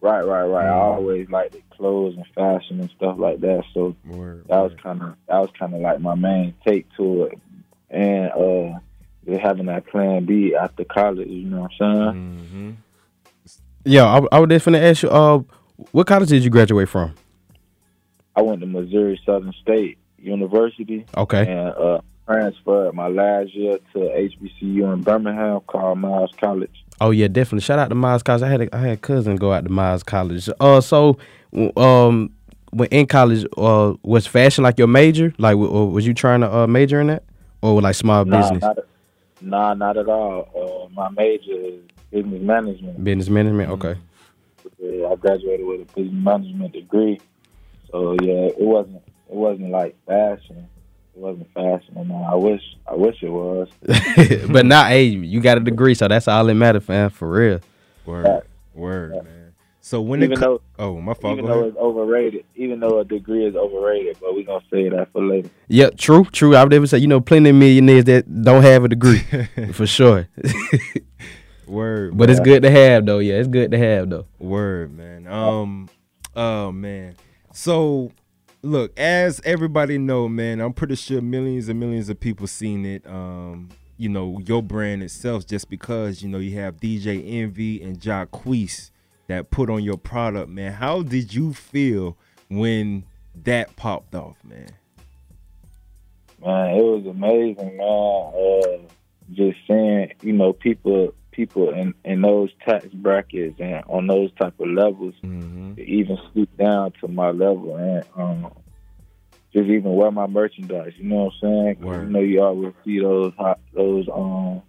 [0.02, 0.66] Right, right, right.
[0.66, 0.94] I Mhm.
[0.96, 3.64] always liked the clothes and fashion and stuff like that.
[3.74, 7.24] So Word, that was kind of that was kind of like my main take to
[7.24, 7.38] it,
[7.90, 8.78] and uh,
[9.26, 11.28] just having that plan B after college.
[11.28, 12.38] You know what I'm saying?
[12.38, 12.70] Mm-hmm.
[13.84, 15.10] Yeah, I, I would definitely ask you.
[15.10, 15.42] Uh,
[15.92, 17.14] what college did you graduate from?
[18.36, 21.04] I went to Missouri Southern State University.
[21.16, 21.46] Okay.
[21.50, 26.84] And uh, transferred my last year to HBCU in Birmingham called Miles College.
[27.00, 27.60] Oh yeah, definitely.
[27.62, 28.42] Shout out to Miles College.
[28.42, 30.48] I had a, I had a cousin go out to Miles College.
[30.60, 31.16] Uh, so
[31.76, 32.30] um,
[32.72, 35.32] when in college, uh, was fashion like your major?
[35.38, 37.22] Like, w- or was you trying to uh major in that,
[37.62, 38.78] or like small Nah, business, Not,
[39.40, 40.88] nah, not at all.
[40.88, 43.02] Uh, my major is business management.
[43.02, 43.70] business management?
[43.70, 43.96] Okay.
[44.78, 47.20] Yeah, I graduated with a business management degree.
[47.90, 48.96] So yeah, it wasn't
[49.28, 50.68] it wasn't like fashion.
[51.14, 51.96] It wasn't fashion.
[51.96, 53.68] And I wish I wish it was.
[54.48, 57.10] but now, hey, you got a degree, so that's all that matters, fam.
[57.10, 57.60] For real.
[58.06, 58.42] Word,
[58.74, 59.54] word, man.
[59.82, 61.68] So when even it co- though oh my fault, even go though ahead.
[61.70, 65.50] it's overrated, even though a degree is overrated, but we gonna say that for later.
[65.68, 66.54] Yeah, true, true.
[66.54, 69.18] I would ever say, you know, plenty of millionaires that don't have a degree,
[69.72, 70.28] for sure.
[71.66, 73.20] Word, but it's good to have, though.
[73.20, 74.26] Yeah, it's good to have, though.
[74.38, 75.26] Word, man.
[75.26, 75.88] Um,
[76.36, 77.16] oh man.
[77.52, 78.12] So,
[78.62, 83.06] look, as everybody know, man, I'm pretty sure millions and millions of people seen it.
[83.06, 88.00] Um, you know, your brand itself, just because you know you have DJ Envy and
[88.00, 88.90] Jacquees
[89.26, 90.72] that put on your product, man.
[90.72, 92.16] How did you feel
[92.48, 93.04] when
[93.44, 94.68] that popped off, man?
[96.44, 98.32] Man, it was amazing, man.
[98.34, 98.90] Uh,
[99.32, 104.58] just seeing, you know, people people in, in those tax brackets and on those type
[104.60, 105.74] of levels Mm-hmm.
[105.76, 108.52] to even stoop down to my level and um,
[109.54, 110.92] just even wear my merchandise.
[110.98, 111.76] You know what I'm saying?
[111.76, 111.84] 'Cause.
[112.04, 114.62] You know, you always see those hot, those um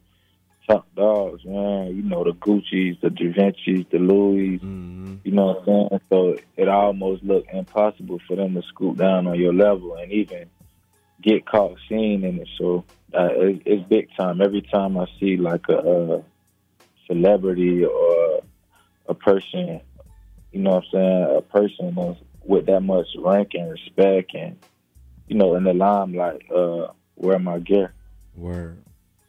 [0.67, 1.95] top dogs, man.
[1.95, 4.59] You know, the Gucci's, the Givenchy's, the Louis.
[4.59, 5.15] Mm-hmm.
[5.23, 6.01] You know what I'm saying?
[6.09, 10.45] So it almost looked impossible for them to scoop down on your level and even
[11.21, 12.47] get caught seen in it.
[12.57, 14.41] So uh, it, it's big time.
[14.41, 16.21] Every time I see like a, uh
[17.11, 18.41] celebrity or
[19.07, 19.81] a person,
[20.51, 24.57] you know what I'm saying, a person with that much rank and respect and,
[25.27, 27.93] you know, in the limelight, uh, wear my gear.
[28.35, 28.83] Word,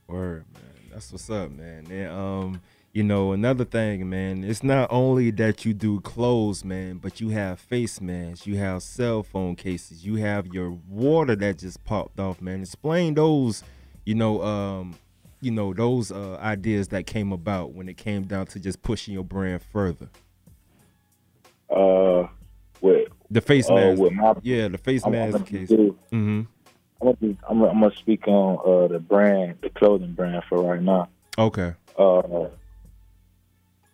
[0.07, 0.63] word, man.
[0.93, 1.87] That's what's up, man.
[1.91, 2.61] And um,
[2.93, 7.31] you know, another thing, man, it's not only that you do clothes, man, but you
[7.31, 12.21] have face masks, you have cell phone cases, you have your water that just popped
[12.21, 12.61] off, man.
[12.61, 13.65] Explain those,
[14.05, 14.97] you know, um,
[15.43, 19.13] you know, those uh ideas that came about when it came down to just pushing
[19.13, 20.09] your brand further.
[21.69, 22.27] Uh,
[22.81, 24.03] with The face uh, mask.
[24.13, 25.69] my- yeah, the face I'm- mask I'm case.
[25.69, 26.43] do- Mm-hmm.
[27.01, 30.63] I'm gonna, I'm, gonna- I'm gonna speak on uh, the brand, the clothing brand for
[30.63, 31.09] right now.
[31.37, 31.73] Okay.
[31.99, 32.47] uh,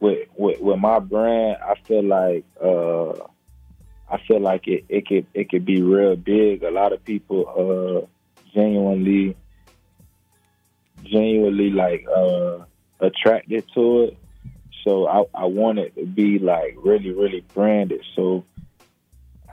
[0.00, 3.12] with, with with my brand, I feel like uh,
[4.10, 6.62] I feel like it, it could it could be real big.
[6.62, 8.06] A lot of people uh,
[8.54, 9.36] genuinely
[11.04, 12.58] genuinely like uh,
[13.00, 14.18] attracted to it.
[14.84, 18.04] So I, I want it to be like really really branded.
[18.14, 18.44] So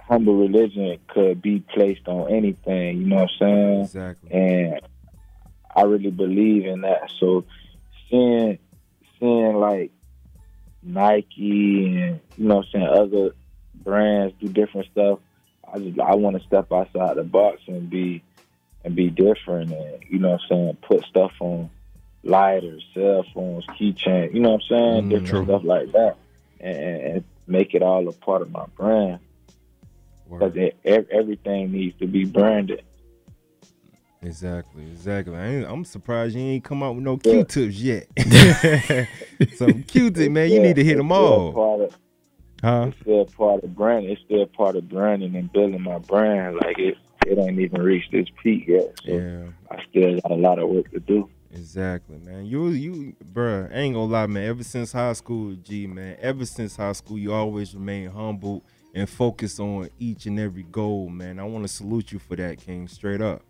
[0.08, 3.00] humble religion could be placed on anything.
[3.00, 3.82] You know what I'm saying?
[3.82, 4.32] Exactly.
[4.32, 4.82] And
[5.76, 7.12] I really believe in that.
[7.20, 7.46] So
[8.10, 8.60] seeing
[9.20, 9.92] seeing like
[10.84, 13.36] Nike and you know what I'm saying other
[13.76, 15.20] brands do different stuff,
[15.72, 18.24] I just I want to step outside the box and be
[18.86, 21.70] and be different and you know what I'm saying put stuff on
[22.24, 25.44] lighters, cell phones, keychain, you know what I'm saying, Mm, different true.
[25.46, 26.16] stuff like that,
[26.60, 29.20] and, and make it all a part of my brand.
[30.30, 30.56] Because
[31.12, 32.84] everything needs to be branded.
[34.24, 35.36] Exactly, exactly.
[35.36, 38.08] I I'm surprised you ain't come out with no Q-tips yet.
[39.54, 40.50] Some Q-tip, man.
[40.50, 41.54] You Yeah, need to hit them all.
[41.54, 41.96] Part of,
[42.64, 42.86] Huh?
[42.88, 44.12] It's still part of branding.
[44.12, 46.56] It's still part of branding and building my brand.
[46.56, 49.00] Like it, it ain't even reached its peak yet.
[49.06, 49.46] So Yeah.
[49.72, 51.30] I still got a lot of work to do.
[51.52, 52.46] Exactly, man.
[52.46, 54.44] You, you, bruh, I ain't gonna lie, man.
[54.50, 56.18] Ever since high school, G, man.
[56.20, 61.08] Ever since high school, you always remain humble and focus on each and every goal,
[61.10, 61.40] man.
[61.40, 62.88] I want to salute you for that, King.
[62.88, 63.42] Straight up.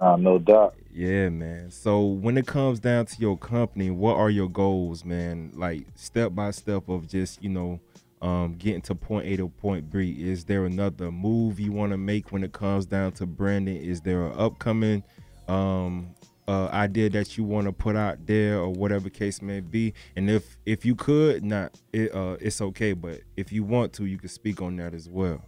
[0.00, 0.76] Uh, no doubt.
[0.92, 1.70] Yeah, man.
[1.70, 5.52] So when it comes down to your company, what are your goals, man?
[5.54, 7.80] Like step by step of just you know
[8.22, 10.12] um, getting to point A to point B?
[10.18, 13.76] Is there another move you want to make when it comes down to branding?
[13.76, 15.02] Is there an upcoming
[15.48, 16.14] um,
[16.48, 19.92] uh, idea that you want to put out there, or whatever case may be?
[20.16, 22.92] And if if you could, not it, uh, it's okay.
[22.94, 25.42] But if you want to, you can speak on that as well.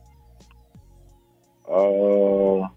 [1.67, 2.69] Uh,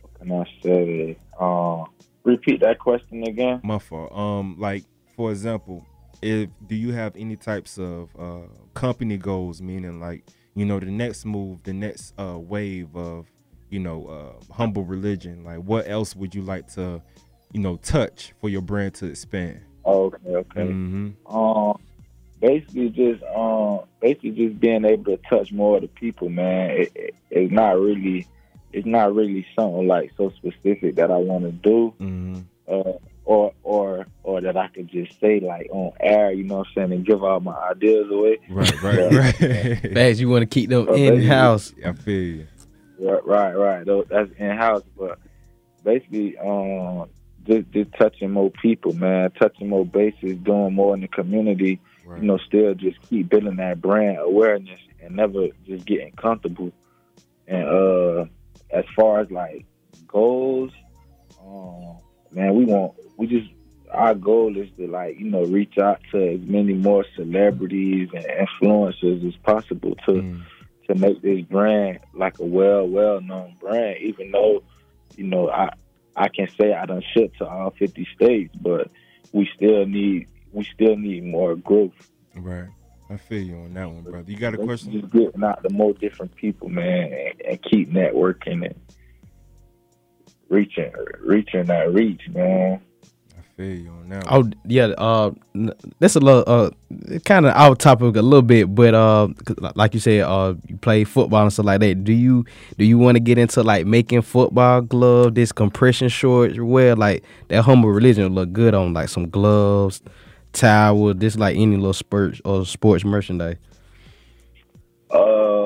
[0.00, 1.18] what can I say?
[1.38, 1.84] Uh,
[2.24, 3.60] repeat that question again.
[3.62, 4.12] My fault.
[4.12, 4.84] Um, like
[5.16, 5.84] for example,
[6.22, 9.60] if do you have any types of uh company goals?
[9.62, 13.26] Meaning, like you know, the next move, the next uh wave of
[13.70, 15.44] you know uh humble religion.
[15.44, 17.02] Like, what else would you like to,
[17.52, 19.60] you know, touch for your brand to expand?
[19.84, 20.64] Okay, okay.
[20.64, 21.78] hmm Um,
[22.40, 26.70] basically just um, basically just being able to touch more of the people, man.
[26.70, 28.26] It, it, it's not really,
[28.72, 32.38] it's not really something like so specific that I want to do, hmm
[32.70, 32.92] uh,
[33.28, 36.74] or or or that I could just say like on air, you know what I'm
[36.74, 38.38] saying, and give all my ideas away.
[38.48, 39.92] Right, right, right.
[39.94, 41.74] Fast, you want to keep them So in house.
[41.84, 42.46] I feel you.
[42.98, 43.86] Right, right, right.
[44.08, 45.18] That's in house, but
[45.84, 47.10] basically, um,
[47.46, 51.80] just just touching more people, man, touching more bases, doing more in the community.
[52.06, 56.72] You know, still just keep building that brand awareness and never just getting comfortable.
[57.46, 58.24] And uh,
[58.70, 59.66] as far as like
[60.06, 60.72] goals,
[61.46, 61.98] um,
[62.32, 63.48] man, we want we just
[63.92, 68.24] our goal is to like you know reach out to as many more celebrities and
[68.24, 70.42] influencers as possible to mm.
[70.86, 73.98] to make this brand like a well well known brand.
[74.00, 74.62] Even though
[75.16, 75.70] you know I
[76.16, 78.90] I can say I done shipped to all fifty states, but
[79.32, 81.92] we still need we still need more growth.
[82.34, 82.68] Right.
[83.10, 84.30] I feel you on that one, brother.
[84.30, 84.92] You got a question?
[84.92, 88.74] Just getting out to more different people, man, and, and keep networking and
[90.48, 92.80] reaching reaching that reach, man.
[93.36, 94.24] I feel you on that.
[94.30, 95.32] Oh yeah, uh,
[95.98, 96.70] that's a little uh,
[97.24, 99.28] kind of out topic a little bit, but uh,
[99.74, 102.04] like you said, uh, you play football and stuff like that.
[102.04, 102.44] Do you
[102.76, 107.24] do you want to get into like making football glove, this compression shorts, where like
[107.48, 110.02] that humble religion look good on like some gloves,
[110.52, 113.56] towel, this like any little sports or sports merchandise.
[115.10, 115.57] Uh,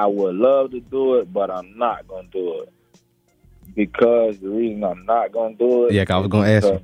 [0.00, 2.72] I would love to do it, but I'm not gonna do it
[3.76, 5.92] because the reason I'm not gonna do it.
[5.92, 6.80] Yeah, 'cause I was gonna ask you.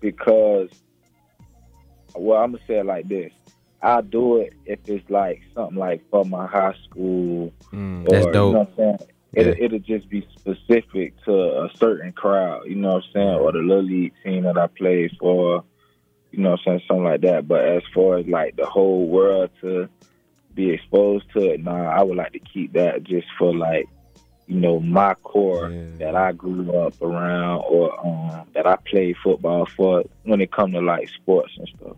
[0.00, 0.82] because, because
[2.16, 3.32] well, I'm gonna say it like this:
[3.80, 7.52] I'll do it if it's like something like for my high school.
[7.72, 8.46] Mm, that's or, dope.
[8.48, 8.98] You know what I'm saying?
[9.34, 9.64] It'll, Yeah.
[9.64, 11.32] it'll just be specific to
[11.64, 14.66] a certain crowd, you know what I'm saying, or the little league team that I
[14.66, 15.62] played for,
[16.32, 17.46] you know what I'm saying, something like that.
[17.46, 19.88] But as far as like the whole world to
[20.56, 23.86] be exposed to it, nah, I would like to keep that just for like,
[24.48, 29.66] you know, my core that I grew up around or um, that I played football
[29.66, 31.96] for when it come to like sports and stuff.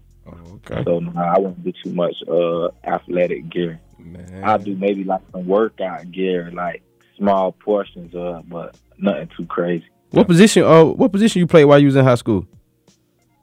[0.52, 0.82] okay.
[0.84, 3.80] So nah, I won't do too much uh athletic gear.
[3.98, 4.42] Man.
[4.44, 6.82] I'll do maybe like some workout gear, like
[7.16, 9.86] small portions of, but nothing too crazy.
[10.10, 10.64] What position?
[10.64, 12.46] Uh, what position you played while you was in high school?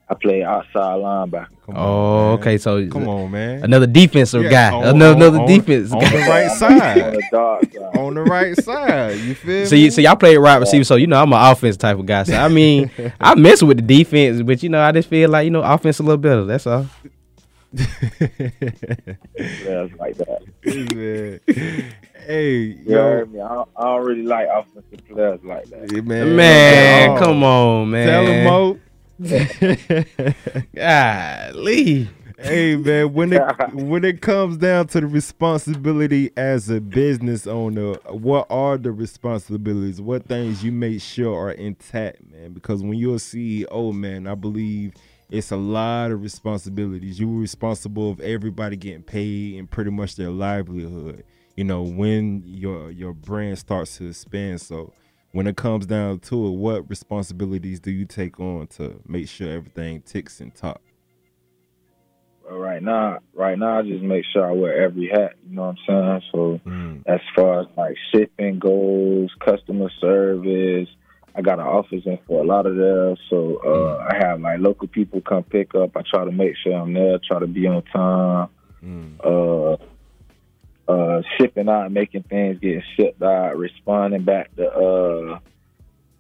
[0.07, 1.47] I play outside linebacker.
[1.69, 2.59] oh, okay.
[2.59, 3.63] So Come on, man.
[3.63, 6.09] another defensive Yeah, guy, on- another, on- another on- defense on guy.
[6.11, 7.01] the right side.
[7.01, 7.97] On the dark side.
[7.97, 9.17] on the right side.
[9.19, 9.81] You feel So me?
[9.85, 12.21] you, so y'all play wide receiver, so you know I'm an offense type of guy.
[12.23, 15.45] So I mean, I mess with the defense, but you know I just feel like
[15.45, 16.45] you know offense a little better.
[16.45, 16.85] That's all.
[19.37, 20.41] Yeah, it's like that.
[20.95, 21.39] man.
[22.25, 23.39] Hey, You yo, heard me?
[23.41, 25.91] I don't, I don't really like offensive players like that.
[25.91, 26.35] Yeah, man.
[26.35, 27.19] Man, Oh.
[27.19, 28.07] come on, man.
[28.07, 28.79] Tell him, Mo.
[30.75, 32.10] Golly.
[32.38, 33.41] hey man, when it
[33.73, 40.01] when it comes down to the responsibility as a business owner, what are the responsibilities?
[40.01, 42.51] What things you make sure are intact, man?
[42.51, 44.93] Because when you're a CEO, man, I believe
[45.29, 47.17] it's a lot of responsibilities.
[47.17, 51.23] You're responsible of everybody getting paid and pretty much their livelihood.
[51.56, 54.60] You know, when your your brand starts to expand.
[54.60, 54.92] So
[55.36, 59.52] when it comes down to it, what responsibilities do you take on to make sure
[59.52, 60.81] everything ticks and top?
[62.42, 65.33] But right now, right now, I just make sure I wear every hat.
[65.46, 66.21] You know what I'm saying?
[66.31, 66.62] So
[67.06, 70.88] as far as like shipping goes, customer service,
[71.36, 75.44] I got an office in Fort Lauderdale, so uh, I have like local people come
[75.44, 75.98] pick up.
[75.98, 78.48] I try to make sure I'm there, try to be on time.
[79.21, 79.75] Uh,
[80.88, 85.40] uh, shipping out, making things getting shipped out, responding back to uh,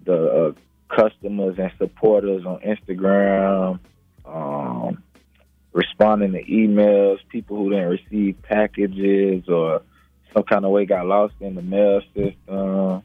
[0.05, 0.51] the uh,
[0.95, 3.79] customers and supporters on Instagram.
[4.25, 5.03] Um,
[5.73, 9.81] responding to emails, people who didn't receive packages or
[10.33, 13.03] some kind of way got lost in the mail system.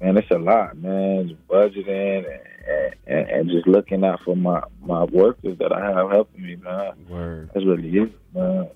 [0.00, 1.28] man, it's a lot, man.
[1.28, 6.10] Just budgeting and, and, and just looking out for my my workers that I have
[6.10, 6.92] helping me, man.
[7.08, 7.50] Word.
[7.52, 8.70] That's really it, man.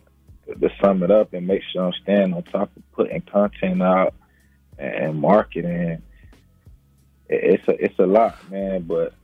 [0.47, 4.15] To, sum it up and make sure I'm staying on top of putting content out
[4.79, 6.03] and marketing.
[7.29, 8.83] It's a it's a lot, man.
[8.83, 9.15] But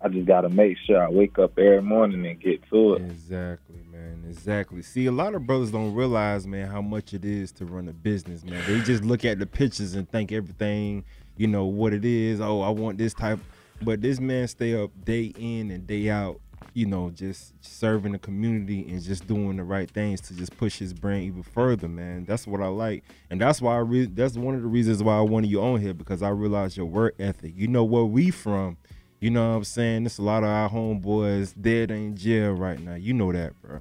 [0.00, 3.02] I just got to make sure I wake up every morning and get to it.
[3.02, 4.24] Exactly, man.
[4.28, 4.82] Exactly.
[4.82, 7.92] See, a lot of brothers don't realize, man, how much it is to run a
[7.92, 8.62] business, man.
[8.66, 11.04] They just look at the pictures and think everything,
[11.36, 12.40] you know, what it is.
[12.40, 13.38] Oh, I want this type.
[13.80, 16.40] But this man stay up day in and day out,
[16.74, 20.78] you know, just serving the community and just doing the right things to just push
[20.78, 22.24] his brand even further, man.
[22.24, 23.04] That's what I like.
[23.30, 25.80] And that's why I re- that's one of the reasons why I wanted you on
[25.80, 27.52] here because I realized your work ethic.
[27.56, 28.76] You know where we from.
[29.20, 30.02] You know what I'm saying?
[30.02, 32.94] There's a lot of our homeboys dead in jail right now.
[32.94, 33.78] You know that, bro.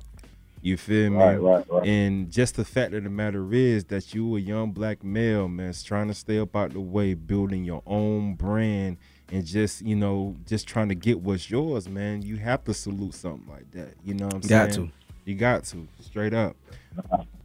[0.61, 1.17] You feel me?
[1.17, 1.86] Right, right, right.
[1.86, 5.69] And just the fact of the matter is that you a young black male, man,
[5.69, 8.97] is trying to stay up out the way, building your own brand
[9.34, 12.21] and just, you know, just trying to get what's yours, man.
[12.21, 13.95] You have to salute something like that.
[14.05, 14.67] You know what I'm Got saying?
[14.67, 14.91] Got to.
[15.25, 15.88] You got to.
[16.01, 16.55] Straight up.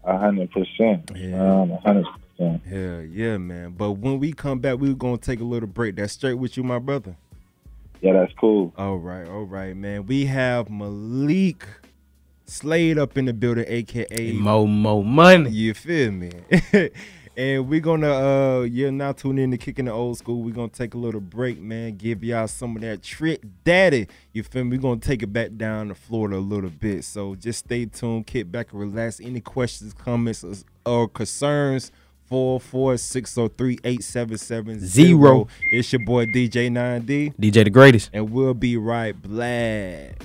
[0.04, 1.10] A hundred percent.
[1.16, 1.60] Yeah.
[1.60, 2.62] Um, a hundred percent.
[2.66, 3.70] Hell yeah, man.
[3.70, 5.96] But when we come back, we're gonna take a little break.
[5.96, 7.16] That's straight with you, my brother.
[8.02, 8.72] Yeah, that's cool.
[8.76, 10.06] All right, all right, man.
[10.06, 11.66] We have Malik
[12.44, 15.50] Slade up in the building, aka Mo Mo Money.
[15.50, 16.32] You feel me?
[17.38, 20.42] and we're gonna uh you're now tuning in to kicking the old school.
[20.42, 21.96] We're gonna take a little break, man.
[21.96, 24.08] Give y'all some of that trick daddy.
[24.32, 24.76] You feel me?
[24.76, 27.04] We're gonna take it back down to Florida a little bit.
[27.04, 29.20] So just stay tuned, kick back and relax.
[29.20, 30.44] Any questions, comments,
[30.84, 31.92] or- concerns?
[32.26, 35.48] Four four six zero three eight seven seven Zero.
[35.72, 37.34] It's your boy DJ 9D.
[37.36, 38.10] DJ the greatest.
[38.12, 40.22] And we'll be right back.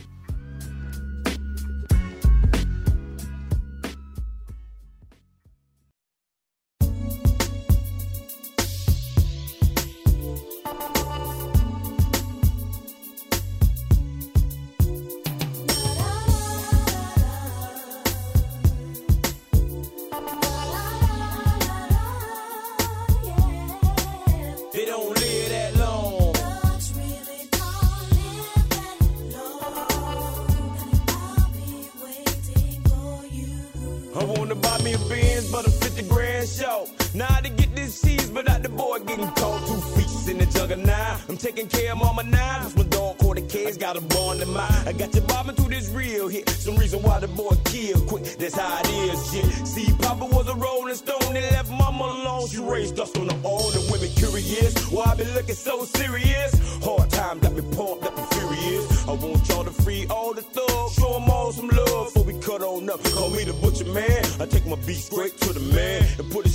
[41.44, 42.72] Taking care of mama now.
[42.78, 44.88] My dog caught the case, got a bond in mind.
[44.88, 46.50] I got you bobbing through this real hit.
[46.50, 48.24] Some reason why the boy killed quick.
[48.40, 49.68] That's how it is, shit.
[49.68, 52.48] See, Papa was a rolling stone and left mama alone.
[52.48, 54.74] She raised us on the old and women curious.
[54.90, 56.52] Why I been looking so serious?
[56.82, 59.08] Hard time got me pumped up and furious.
[59.10, 60.94] I want y'all to free all the thugs.
[60.96, 63.04] Show 'em all some love before we cut on up.
[63.16, 64.24] Call me the butcher man.
[64.40, 66.53] I take my beat straight to the man and put it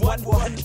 [0.00, 0.56] one.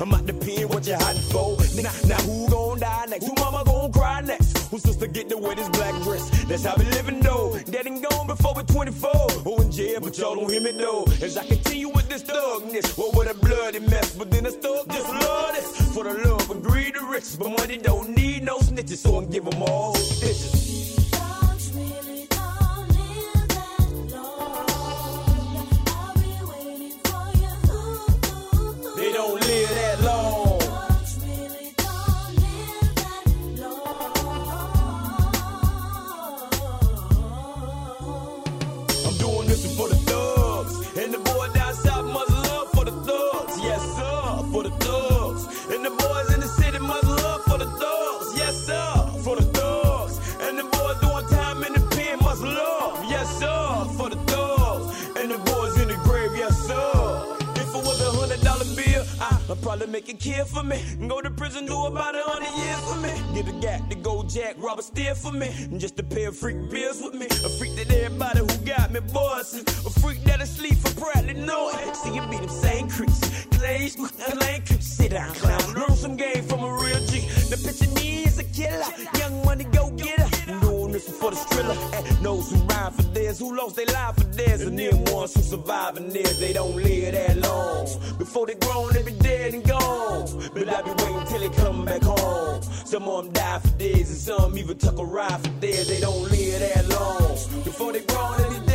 [0.00, 1.56] I'm out the pen, what you hiding for?
[1.80, 3.26] Now, now who gon' die next?
[3.26, 4.58] Who mama gon' cry next?
[4.70, 6.28] Who sister get to wear this black dress?
[6.44, 7.58] That's how we living though.
[7.70, 9.10] Dead and gone before we're 24.
[9.14, 11.04] Oh, in jail, but y'all don't hear me though.
[11.20, 14.14] As I continue with this thugness, what with a bloody mess?
[14.14, 15.94] But then I thug just love this.
[15.94, 17.36] For the love and greed of riches.
[17.36, 20.51] But money don't need no snitches, so I give them all stitches.
[59.92, 60.80] Make a kid for me.
[61.06, 63.12] Go to prison, do about a hundred years for me.
[63.34, 65.48] Get a gat to go jack, rob a steer for me.
[65.70, 67.26] And just a pair of freak bills with me.
[67.26, 69.64] A freak that everybody who got me bossing.
[69.68, 71.94] A freak that asleep for proudly know it.
[71.94, 73.44] See you be them same creeps.
[73.58, 74.86] Glaze, lane creeps.
[74.86, 75.74] Sit down, clown.
[75.74, 77.28] Learn some game from a real G.
[77.50, 78.86] The picture me is a killer.
[79.18, 79.90] Young money go
[81.06, 81.36] getter.
[81.36, 81.76] thriller.
[81.94, 85.34] And those who ride for theirs, who lost their life for theirs, and them ones
[85.34, 87.86] who survive in theirs, they don't live that long.
[88.18, 90.50] Before they grown, they be dead and gone.
[90.54, 92.62] But I be waiting till they come back home.
[92.84, 96.00] Some of them die for theirs, and some even took a ride for theirs, they
[96.00, 97.32] don't live that long.
[97.64, 98.71] Before they grown, they be dead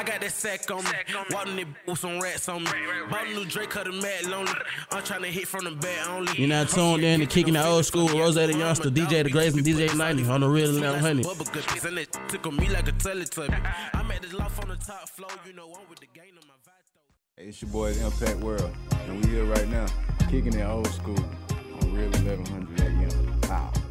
[0.00, 0.90] I got that sack on me.
[1.30, 2.70] Walking it with some rats on me.
[3.10, 4.50] Bought a new Drake, cut a mad lonely.
[4.90, 6.32] I'm trying to hit from the back only.
[6.38, 9.58] You're not tuned in to kicking the old school Rose the Youngster, DJ the Greatest,
[9.58, 11.22] and DJ 9D on the real Atlanta Honey.
[11.22, 13.74] Bubba good piece, and it took on me like a Teletubby.
[13.92, 16.48] I'm at this loft on the top floor, you know I'm with the gang on
[16.48, 16.54] my
[17.36, 18.74] Hey, it's your boys Impact World,
[19.06, 19.84] and we here right now,
[20.30, 21.22] kicking it old school
[21.82, 23.40] on Real 1100 at AM.
[23.42, 23.89] Pow.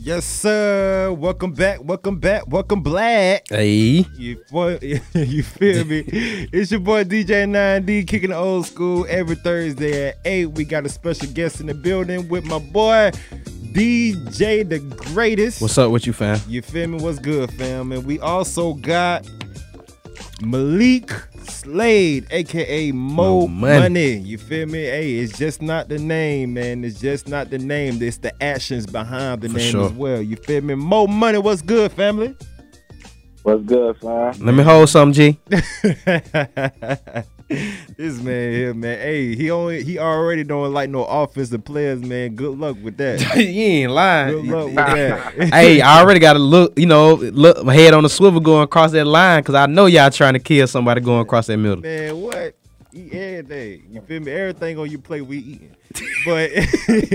[0.00, 1.12] Yes, sir.
[1.12, 1.82] Welcome back.
[1.82, 2.46] Welcome back.
[2.46, 3.48] Welcome black.
[3.48, 4.06] Hey.
[4.16, 4.78] You, boy,
[5.14, 6.04] you feel me?
[6.06, 10.46] It's your boy DJ 9D kicking the old school every Thursday at 8.
[10.52, 13.10] We got a special guest in the building with my boy
[13.72, 15.60] DJ the greatest.
[15.60, 16.40] What's up with you, fam?
[16.48, 16.98] You feel me?
[16.98, 17.90] What's good, fam?
[17.90, 19.28] And we also got
[20.40, 21.10] Malik
[21.50, 23.78] Slade, aka Mo Mo Money.
[23.80, 24.16] Money.
[24.18, 24.82] You feel me?
[24.84, 26.84] Hey, it's just not the name, man.
[26.84, 28.00] It's just not the name.
[28.02, 29.86] It's the actions behind the For name sure.
[29.86, 30.20] as well.
[30.22, 30.74] You feel me?
[30.74, 32.34] Mo Money, what's good, family?
[33.42, 34.34] What's good, fam?
[34.44, 35.38] Let me hold some, G.
[37.48, 38.98] this man here, man.
[38.98, 42.34] Hey, he only he already don't like no offensive players, man.
[42.34, 43.20] Good luck with that.
[43.36, 44.46] you ain't lying.
[44.46, 45.34] Good luck with that.
[45.54, 48.64] hey, I already got to look, you know, look my head on the swivel going
[48.64, 51.80] across that line because I know y'all trying to kill somebody going across that middle.
[51.80, 52.54] Man, what?
[52.92, 53.86] Eat everything.
[53.90, 54.32] You feel me?
[54.32, 55.76] Everything on you play, we eating.
[56.24, 56.50] But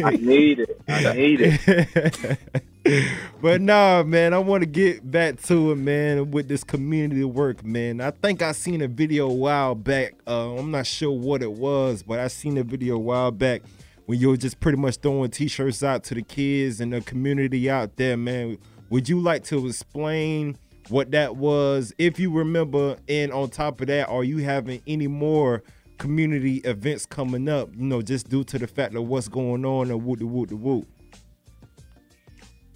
[0.04, 0.82] I need it.
[0.88, 2.64] I need it.
[3.42, 7.64] but nah, man, I want to get back to it, man, with this community work,
[7.64, 8.02] man.
[8.02, 10.16] I think I seen a video a while back.
[10.28, 13.62] Uh, I'm not sure what it was, but I seen a video a while back
[14.06, 17.70] when you were just pretty much throwing t-shirts out to the kids and the community
[17.70, 18.58] out there, man.
[18.90, 20.58] Would you like to explain
[20.90, 22.98] what that was, if you remember?
[23.08, 25.64] And on top of that, are you having any more
[26.00, 27.70] community events coming up?
[27.78, 30.50] You know, just due to the fact of what's going on and whoop de whoop
[30.50, 30.86] de whoop.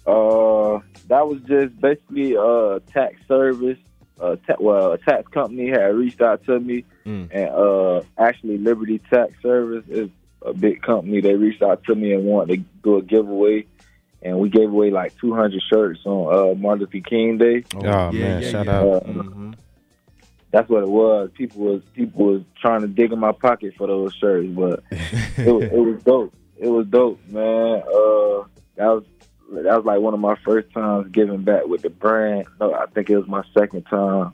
[0.08, 3.78] Uh, that was just basically a tax service.
[4.20, 7.28] Uh, ta- well, a tax company had reached out to me, Mm.
[7.30, 10.10] and uh, actually Liberty Tax Service is
[10.44, 11.20] a big company.
[11.20, 13.64] They reached out to me and wanted to do a giveaway,
[14.20, 17.64] and we gave away like 200 shirts on uh, Martin Luther King Day.
[17.76, 18.78] Oh, yeah, man, yeah, shout yeah.
[18.80, 19.06] out.
[19.08, 19.52] Uh,
[20.50, 21.30] That's what it was.
[21.34, 25.46] People was people was trying to dig in my pocket for those shirts, but it,
[25.52, 26.34] was- it was dope.
[26.58, 27.82] It was dope, man.
[27.82, 28.44] Uh,
[28.76, 29.04] that was
[29.52, 32.46] that was like one of my first times giving back with the brand.
[32.60, 34.32] No, I think it was my second time,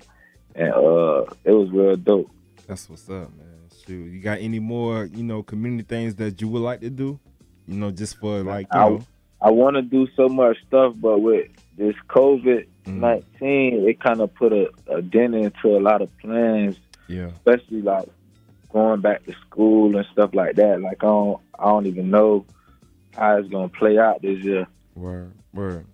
[0.54, 2.30] and uh, it was real dope.
[2.66, 3.68] That's what's up, man.
[3.86, 7.18] Shoot, you got any more, you know, community things that you would like to do?
[7.66, 9.00] You know, just for like, know,
[9.40, 14.20] I I want to do so much stuff, but with this COVID nineteen, it kind
[14.20, 16.76] of put a, a dent into a lot of plans.
[17.06, 17.26] Yeah.
[17.26, 18.08] especially like
[18.72, 20.80] going back to school and stuff like that.
[20.80, 22.46] Like I don't, I don't even know
[23.16, 24.66] how it's gonna play out this year.
[24.94, 25.86] Word, word.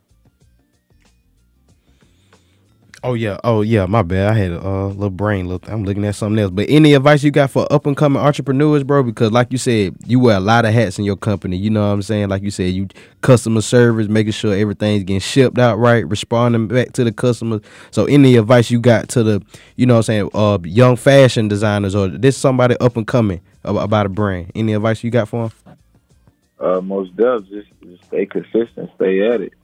[3.03, 4.29] Oh yeah, oh yeah, my bad.
[4.29, 5.51] I had a uh, little brain.
[5.69, 6.51] I'm looking at something else.
[6.51, 9.03] But any advice you got for up and coming entrepreneurs, bro?
[9.03, 11.57] Because like you said, you wear a lot of hats in your company.
[11.57, 12.29] You know what I'm saying?
[12.29, 12.89] Like you said, you
[13.23, 17.63] customer service, making sure everything's getting shipped out right, responding back to the customers.
[17.91, 19.43] So any advice you got to the,
[19.77, 23.41] you know what I'm saying, uh, young fashion designers or this somebody up and coming
[23.65, 24.53] about a brand?
[24.55, 25.60] Any advice you got for them?
[26.61, 29.55] Uh, most devs just, just stay consistent, stay at it,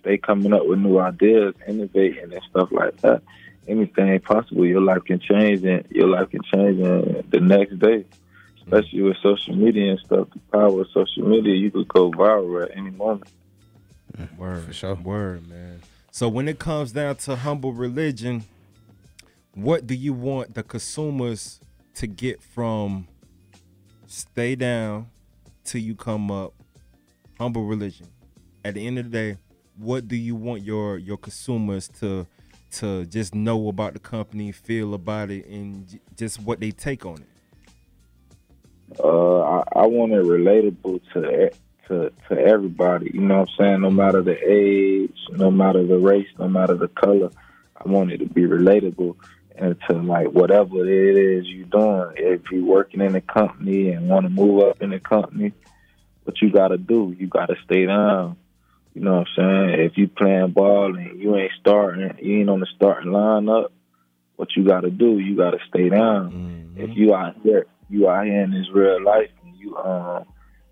[0.00, 3.22] stay coming up with new ideas, innovating and stuff like that.
[3.68, 8.04] Anything possible, your life can change, and your life can change in the next day.
[8.60, 12.64] Especially with social media and stuff, the power of social media, you could go viral
[12.64, 13.30] at any moment.
[14.36, 14.94] Word, for sure.
[14.94, 15.80] Word, man.
[16.10, 18.44] So when it comes down to humble religion,
[19.54, 21.60] what do you want the consumers
[21.94, 23.06] to get from
[24.06, 25.11] stay down
[25.64, 26.54] till you come up?
[27.38, 28.06] Humble religion.
[28.64, 29.36] At the end of the day,
[29.76, 32.26] what do you want your your consumers to
[32.72, 37.18] to just know about the company, feel about it, and just what they take on
[37.18, 39.00] it?
[39.02, 41.50] Uh, I, I want it relatable to
[41.88, 43.10] to to everybody.
[43.12, 43.80] You know what I'm saying?
[43.80, 47.30] No matter the age, no matter the race, no matter the color,
[47.76, 49.16] I want it to be relatable.
[49.56, 52.14] Into like whatever it is you're doing.
[52.16, 55.52] If you're working in a company and want to move up in the company,
[56.24, 58.36] what you gotta do, you gotta stay down.
[58.94, 59.80] You know what I'm saying?
[59.80, 63.68] If you playing ball and you ain't starting, you ain't on the starting lineup,
[64.36, 66.74] what you gotta do, you gotta stay down.
[66.76, 70.24] If you out here, you out here in this real life, and you um,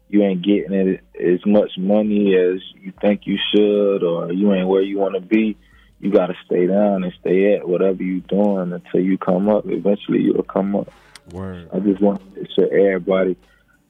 [0.09, 4.69] you ain't getting it as much money as you think you should, or you ain't
[4.69, 5.57] where you want to be.
[6.01, 9.65] You gotta stay down and stay at whatever you're doing until you come up.
[9.67, 10.93] Eventually, you'll come up.
[11.33, 11.69] Word.
[11.73, 13.37] I just want to make sure everybody.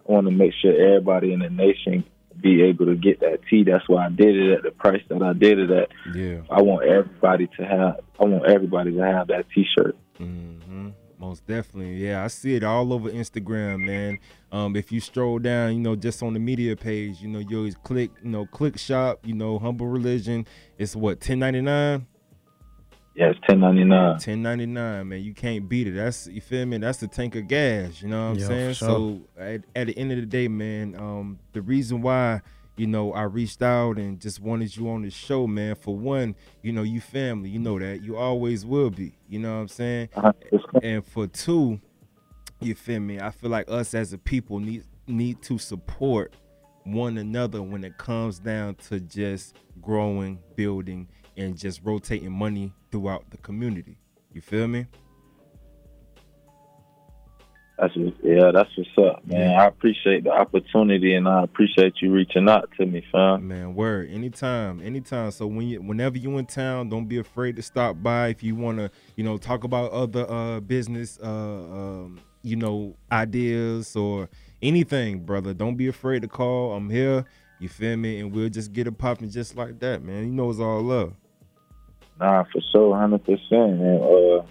[0.08, 2.04] I want to make sure everybody in the nation
[2.40, 3.64] be able to get that tee.
[3.64, 5.88] That's why I did it at the price that I did it at.
[6.14, 6.40] Yeah.
[6.50, 8.00] I want everybody to have.
[8.18, 9.96] I want everybody to have that T-shirt.
[10.18, 10.88] Mm-hmm.
[11.20, 11.96] Most definitely.
[11.96, 14.18] Yeah, I see it all over Instagram, man.
[14.50, 17.58] Um, if you stroll down, you know, just on the media page, you know, you
[17.58, 20.46] always click, you know, click shop, you know, humble religion.
[20.78, 22.06] It's what, ten ninety nine?
[23.14, 24.18] Yeah, it's ten ninety nine.
[24.18, 25.22] Ten ninety nine, man.
[25.22, 25.90] You can't beat it.
[25.90, 26.78] That's you feel me?
[26.78, 28.00] That's the tank of gas.
[28.00, 28.74] You know what I'm Yeah, saying?
[28.74, 28.88] sure.
[28.88, 32.40] So at, at the end of the day, man, um, the reason why
[32.80, 35.74] you know I reached out and just wanted you on the show, man.
[35.74, 37.50] For one, you know you family.
[37.50, 39.12] You know that you always will be.
[39.28, 40.08] You know what I'm saying?
[40.16, 40.32] Uh-huh,
[40.82, 41.78] and for two,
[42.60, 43.20] you feel me?
[43.20, 46.32] I feel like us as a people need need to support
[46.84, 51.06] one another when it comes down to just growing, building,
[51.36, 53.98] and just rotating money throughout the community.
[54.32, 54.86] You feel me?
[57.80, 59.58] That's what, yeah, that's what's up, man.
[59.58, 63.48] I appreciate the opportunity and I appreciate you reaching out to me, fam.
[63.48, 64.10] Man, word.
[64.10, 65.30] Anytime, anytime.
[65.30, 68.28] So when you, whenever you in town, don't be afraid to stop by.
[68.28, 72.96] If you want to, you know, talk about other uh, business, uh, um, you know,
[73.10, 74.28] ideas or
[74.60, 75.54] anything, brother.
[75.54, 76.74] Don't be afraid to call.
[76.74, 77.24] I'm here.
[77.60, 78.20] You feel me?
[78.20, 80.24] And we'll just get it popping just like that, man.
[80.24, 81.14] You know, it's all love.
[82.18, 83.80] Nah, for sure, hundred percent.
[83.80, 84.42] And uh,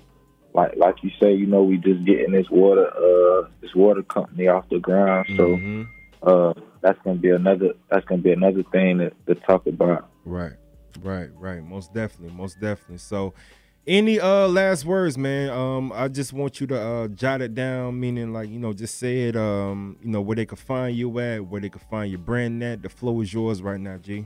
[0.53, 4.47] like like you say, you know, we just getting this water uh this water company
[4.47, 5.27] off the ground.
[5.37, 5.87] So Mhm.
[6.23, 10.09] uh, that's gonna be another that's gonna be another thing to, to talk about.
[10.25, 10.53] Right,
[11.01, 11.63] right, right.
[11.63, 12.97] Most definitely, most definitely.
[12.97, 13.33] So,
[13.87, 15.49] any uh last words, man?
[15.49, 18.97] Um, I just want you to uh jot it down, meaning like you know, just
[18.99, 19.35] say it.
[19.35, 22.61] Um, you know where they could find you at, where they could find your brand
[22.63, 22.81] at.
[22.81, 24.25] The flow is yours right now, G.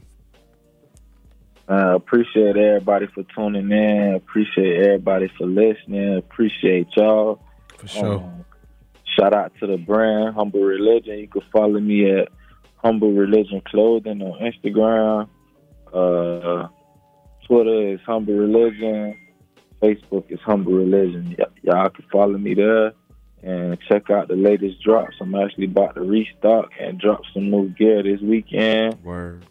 [1.69, 4.15] Uh, appreciate everybody for tuning in.
[4.15, 6.17] Appreciate everybody for listening.
[6.17, 7.41] Appreciate y'all.
[7.77, 8.15] For sure.
[8.15, 8.45] Um,
[9.17, 11.17] shout out to the brand Humble Religion.
[11.19, 12.27] You can follow me at
[12.77, 15.29] Humble Religion Clothing on Instagram.
[15.93, 16.67] Uh,
[17.47, 19.17] Twitter is Humble Religion.
[19.81, 21.35] Facebook is Humble Religion.
[21.37, 22.93] Y- y'all can follow me there
[23.41, 25.15] and check out the latest drops.
[25.21, 29.01] I'm actually about to restock and drop some new gear this weekend.
[29.03, 29.45] Word.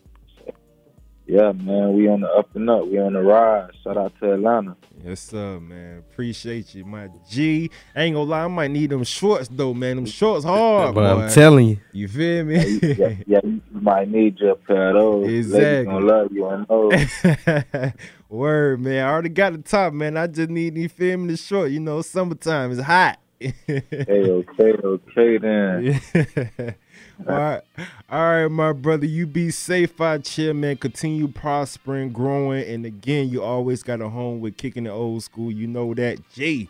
[1.33, 2.87] Yeah, man, we on the up and up.
[2.87, 3.71] We on the rise.
[3.83, 4.77] Shout out to Atlanta.
[5.03, 6.01] Yes, sir, man.
[6.01, 7.71] Appreciate you, my G.
[7.97, 9.97] I ain't gonna lie, I might need them shorts though, man.
[9.97, 11.81] Them shorts hard, But I'm telling you.
[11.93, 12.57] You feel me?
[12.83, 15.27] yeah, yeah, you might need your pair of those.
[15.49, 17.93] Ladies gonna love you on those.
[18.29, 19.07] Word, man.
[19.07, 20.19] I already got the top, man.
[20.19, 21.71] I just need you feel me the short.
[21.71, 23.19] You know, summertime is hot.
[23.41, 26.75] hey, okay, okay then.
[27.29, 27.63] all right,
[28.11, 29.07] all right, my brother.
[29.07, 30.77] You be safe out here, man.
[30.77, 35.51] Continue prospering, growing, and again, you always got a home with kicking the old school.
[35.51, 36.69] You know that, G.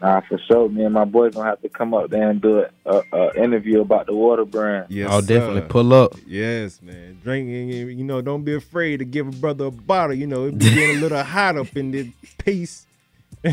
[0.00, 0.68] Nah, for sure.
[0.68, 3.42] Me and my boys gonna have to come up there and do a, a, a
[3.42, 4.86] interview about the water brand.
[4.90, 5.68] Yes, I'll definitely sir.
[5.68, 6.14] pull up.
[6.26, 7.18] Yes, man.
[7.22, 10.14] Drinking, you know, don't be afraid to give a brother a bottle.
[10.14, 12.85] You know, it be getting a little hot up in this piece.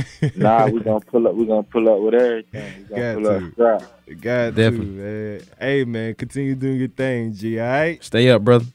[0.35, 1.35] Nah, we gonna pull up.
[1.35, 2.73] We gonna pull up with everything.
[2.89, 3.45] We gonna Got pull to.
[3.47, 3.81] up strap.
[4.21, 4.85] Got Definitely.
[4.85, 5.41] to, man.
[5.59, 7.59] Hey, man, continue doing your thing, G.
[7.59, 8.03] All right.
[8.03, 8.65] Stay up, brother.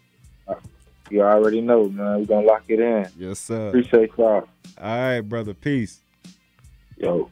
[1.10, 2.20] You already know, man.
[2.20, 3.06] We gonna lock it in.
[3.18, 3.68] Yes, sir.
[3.68, 4.46] Appreciate y'all.
[4.80, 5.54] All right, brother.
[5.54, 6.00] Peace.
[6.98, 7.30] Yo.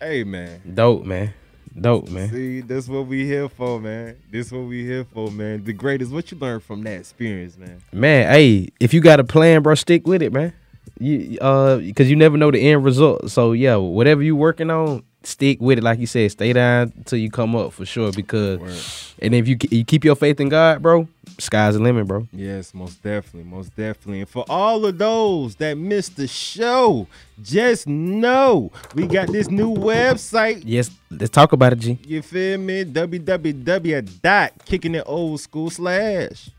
[0.00, 0.60] Hey, man.
[0.74, 1.32] Dope, man.
[1.80, 2.28] Dope, man.
[2.30, 4.16] See, that's what we here for, man.
[4.30, 5.62] This what we here for, man.
[5.62, 6.10] The greatest.
[6.10, 7.80] What you learned from that experience, man?
[7.92, 10.52] Man, hey, if you got a plan, bro, stick with it, man.
[11.00, 13.30] You uh because you never know the end result.
[13.30, 15.84] So yeah, whatever you working on, stick with it.
[15.84, 18.12] Like you said, stay down until you come up for sure.
[18.12, 22.28] Because and if you you keep your faith in God, bro, sky's the limit, bro.
[22.32, 24.20] Yes, most definitely, most definitely.
[24.20, 27.06] And for all of those that missed the show,
[27.42, 30.62] just know we got this new website.
[30.66, 31.98] Yes, let's talk about it, G.
[32.06, 32.84] You feel me?
[32.84, 36.50] www dot kicking it old school slash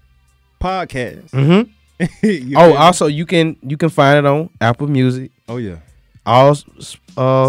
[0.60, 1.30] podcast.
[1.30, 1.72] Mm-hmm.
[2.56, 5.32] oh, also you can you can find it on Apple Music.
[5.48, 5.78] Oh yeah,
[6.26, 6.54] all uh,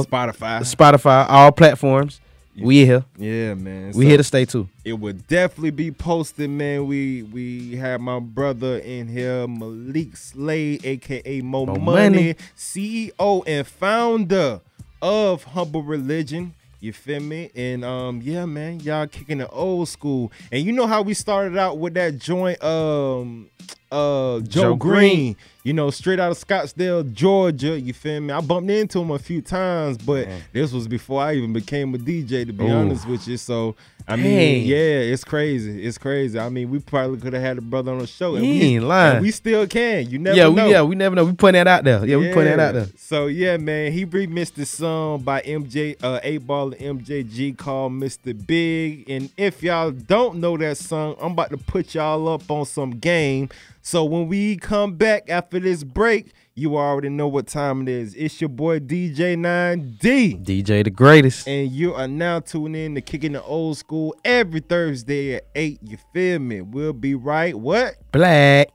[0.03, 2.21] Spotify, Spotify, all platforms.
[2.55, 2.67] Yeah.
[2.67, 3.05] We here.
[3.17, 3.89] Yeah, man.
[3.89, 4.69] We so here to stay too.
[4.85, 6.87] It will definitely be posted, man.
[6.87, 13.43] We we have my brother in here, Malik Slade, aka Mo, Mo Money, Money, CEO
[13.47, 14.61] and founder
[15.01, 16.55] of Humble Religion.
[16.79, 17.51] You feel me?
[17.55, 20.33] And um, yeah, man, y'all kicking the old school.
[20.51, 23.49] And you know how we started out with that joint um
[23.93, 27.79] uh, Joe, Joe Green, Green, you know, straight out of Scottdale, Georgia.
[27.79, 28.33] You feel me?
[28.33, 30.43] I bumped into him a few times, but Man.
[30.53, 32.73] this was before I even became a DJ, to be Ooh.
[32.73, 33.37] honest with you.
[33.37, 33.77] So,
[34.09, 34.25] I Dang.
[34.25, 35.85] mean, yeah, it's crazy.
[35.85, 36.39] It's crazy.
[36.39, 38.35] I mean, we probably could have had a brother on the show.
[38.35, 39.23] And he we, ain't lying.
[39.23, 40.11] we still can.
[40.11, 40.51] You never yeah, know.
[40.51, 41.25] We, yeah, we never know.
[41.25, 41.99] We putting that out there.
[42.01, 42.17] Yeah, yeah.
[42.17, 42.87] we putting that out there.
[42.97, 47.93] So, yeah, man, he remixed this song by MJ, uh, 8 Ball and MJG called
[47.93, 48.35] Mr.
[48.47, 49.09] Big.
[49.09, 52.93] And if y'all don't know that song, I'm about to put y'all up on some
[52.93, 53.51] game.
[53.85, 58.15] So when we come back after this break, you already know what time it is.
[58.15, 60.45] It's your boy DJ 9D.
[60.45, 61.49] DJ the greatest.
[61.49, 65.81] And you are now tuning in to Kicking the Old School every Thursday at 8.
[65.83, 66.61] You feel me?
[66.61, 67.59] We'll be right.
[67.59, 67.97] What?
[68.13, 68.69] Black.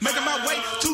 [0.00, 0.87] Making my way to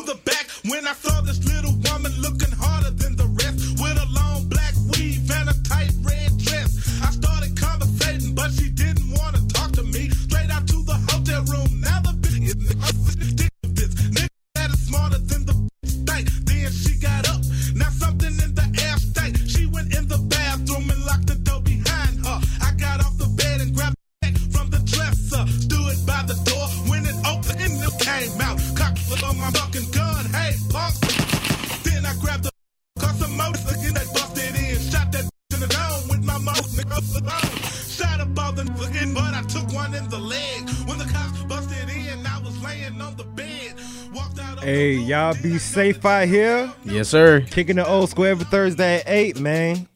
[45.35, 46.71] y'all be safe out here.
[46.83, 47.41] Yes, sir.
[47.41, 49.87] Kicking the old school every Thursday at 8, man.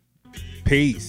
[0.65, 1.08] Peace.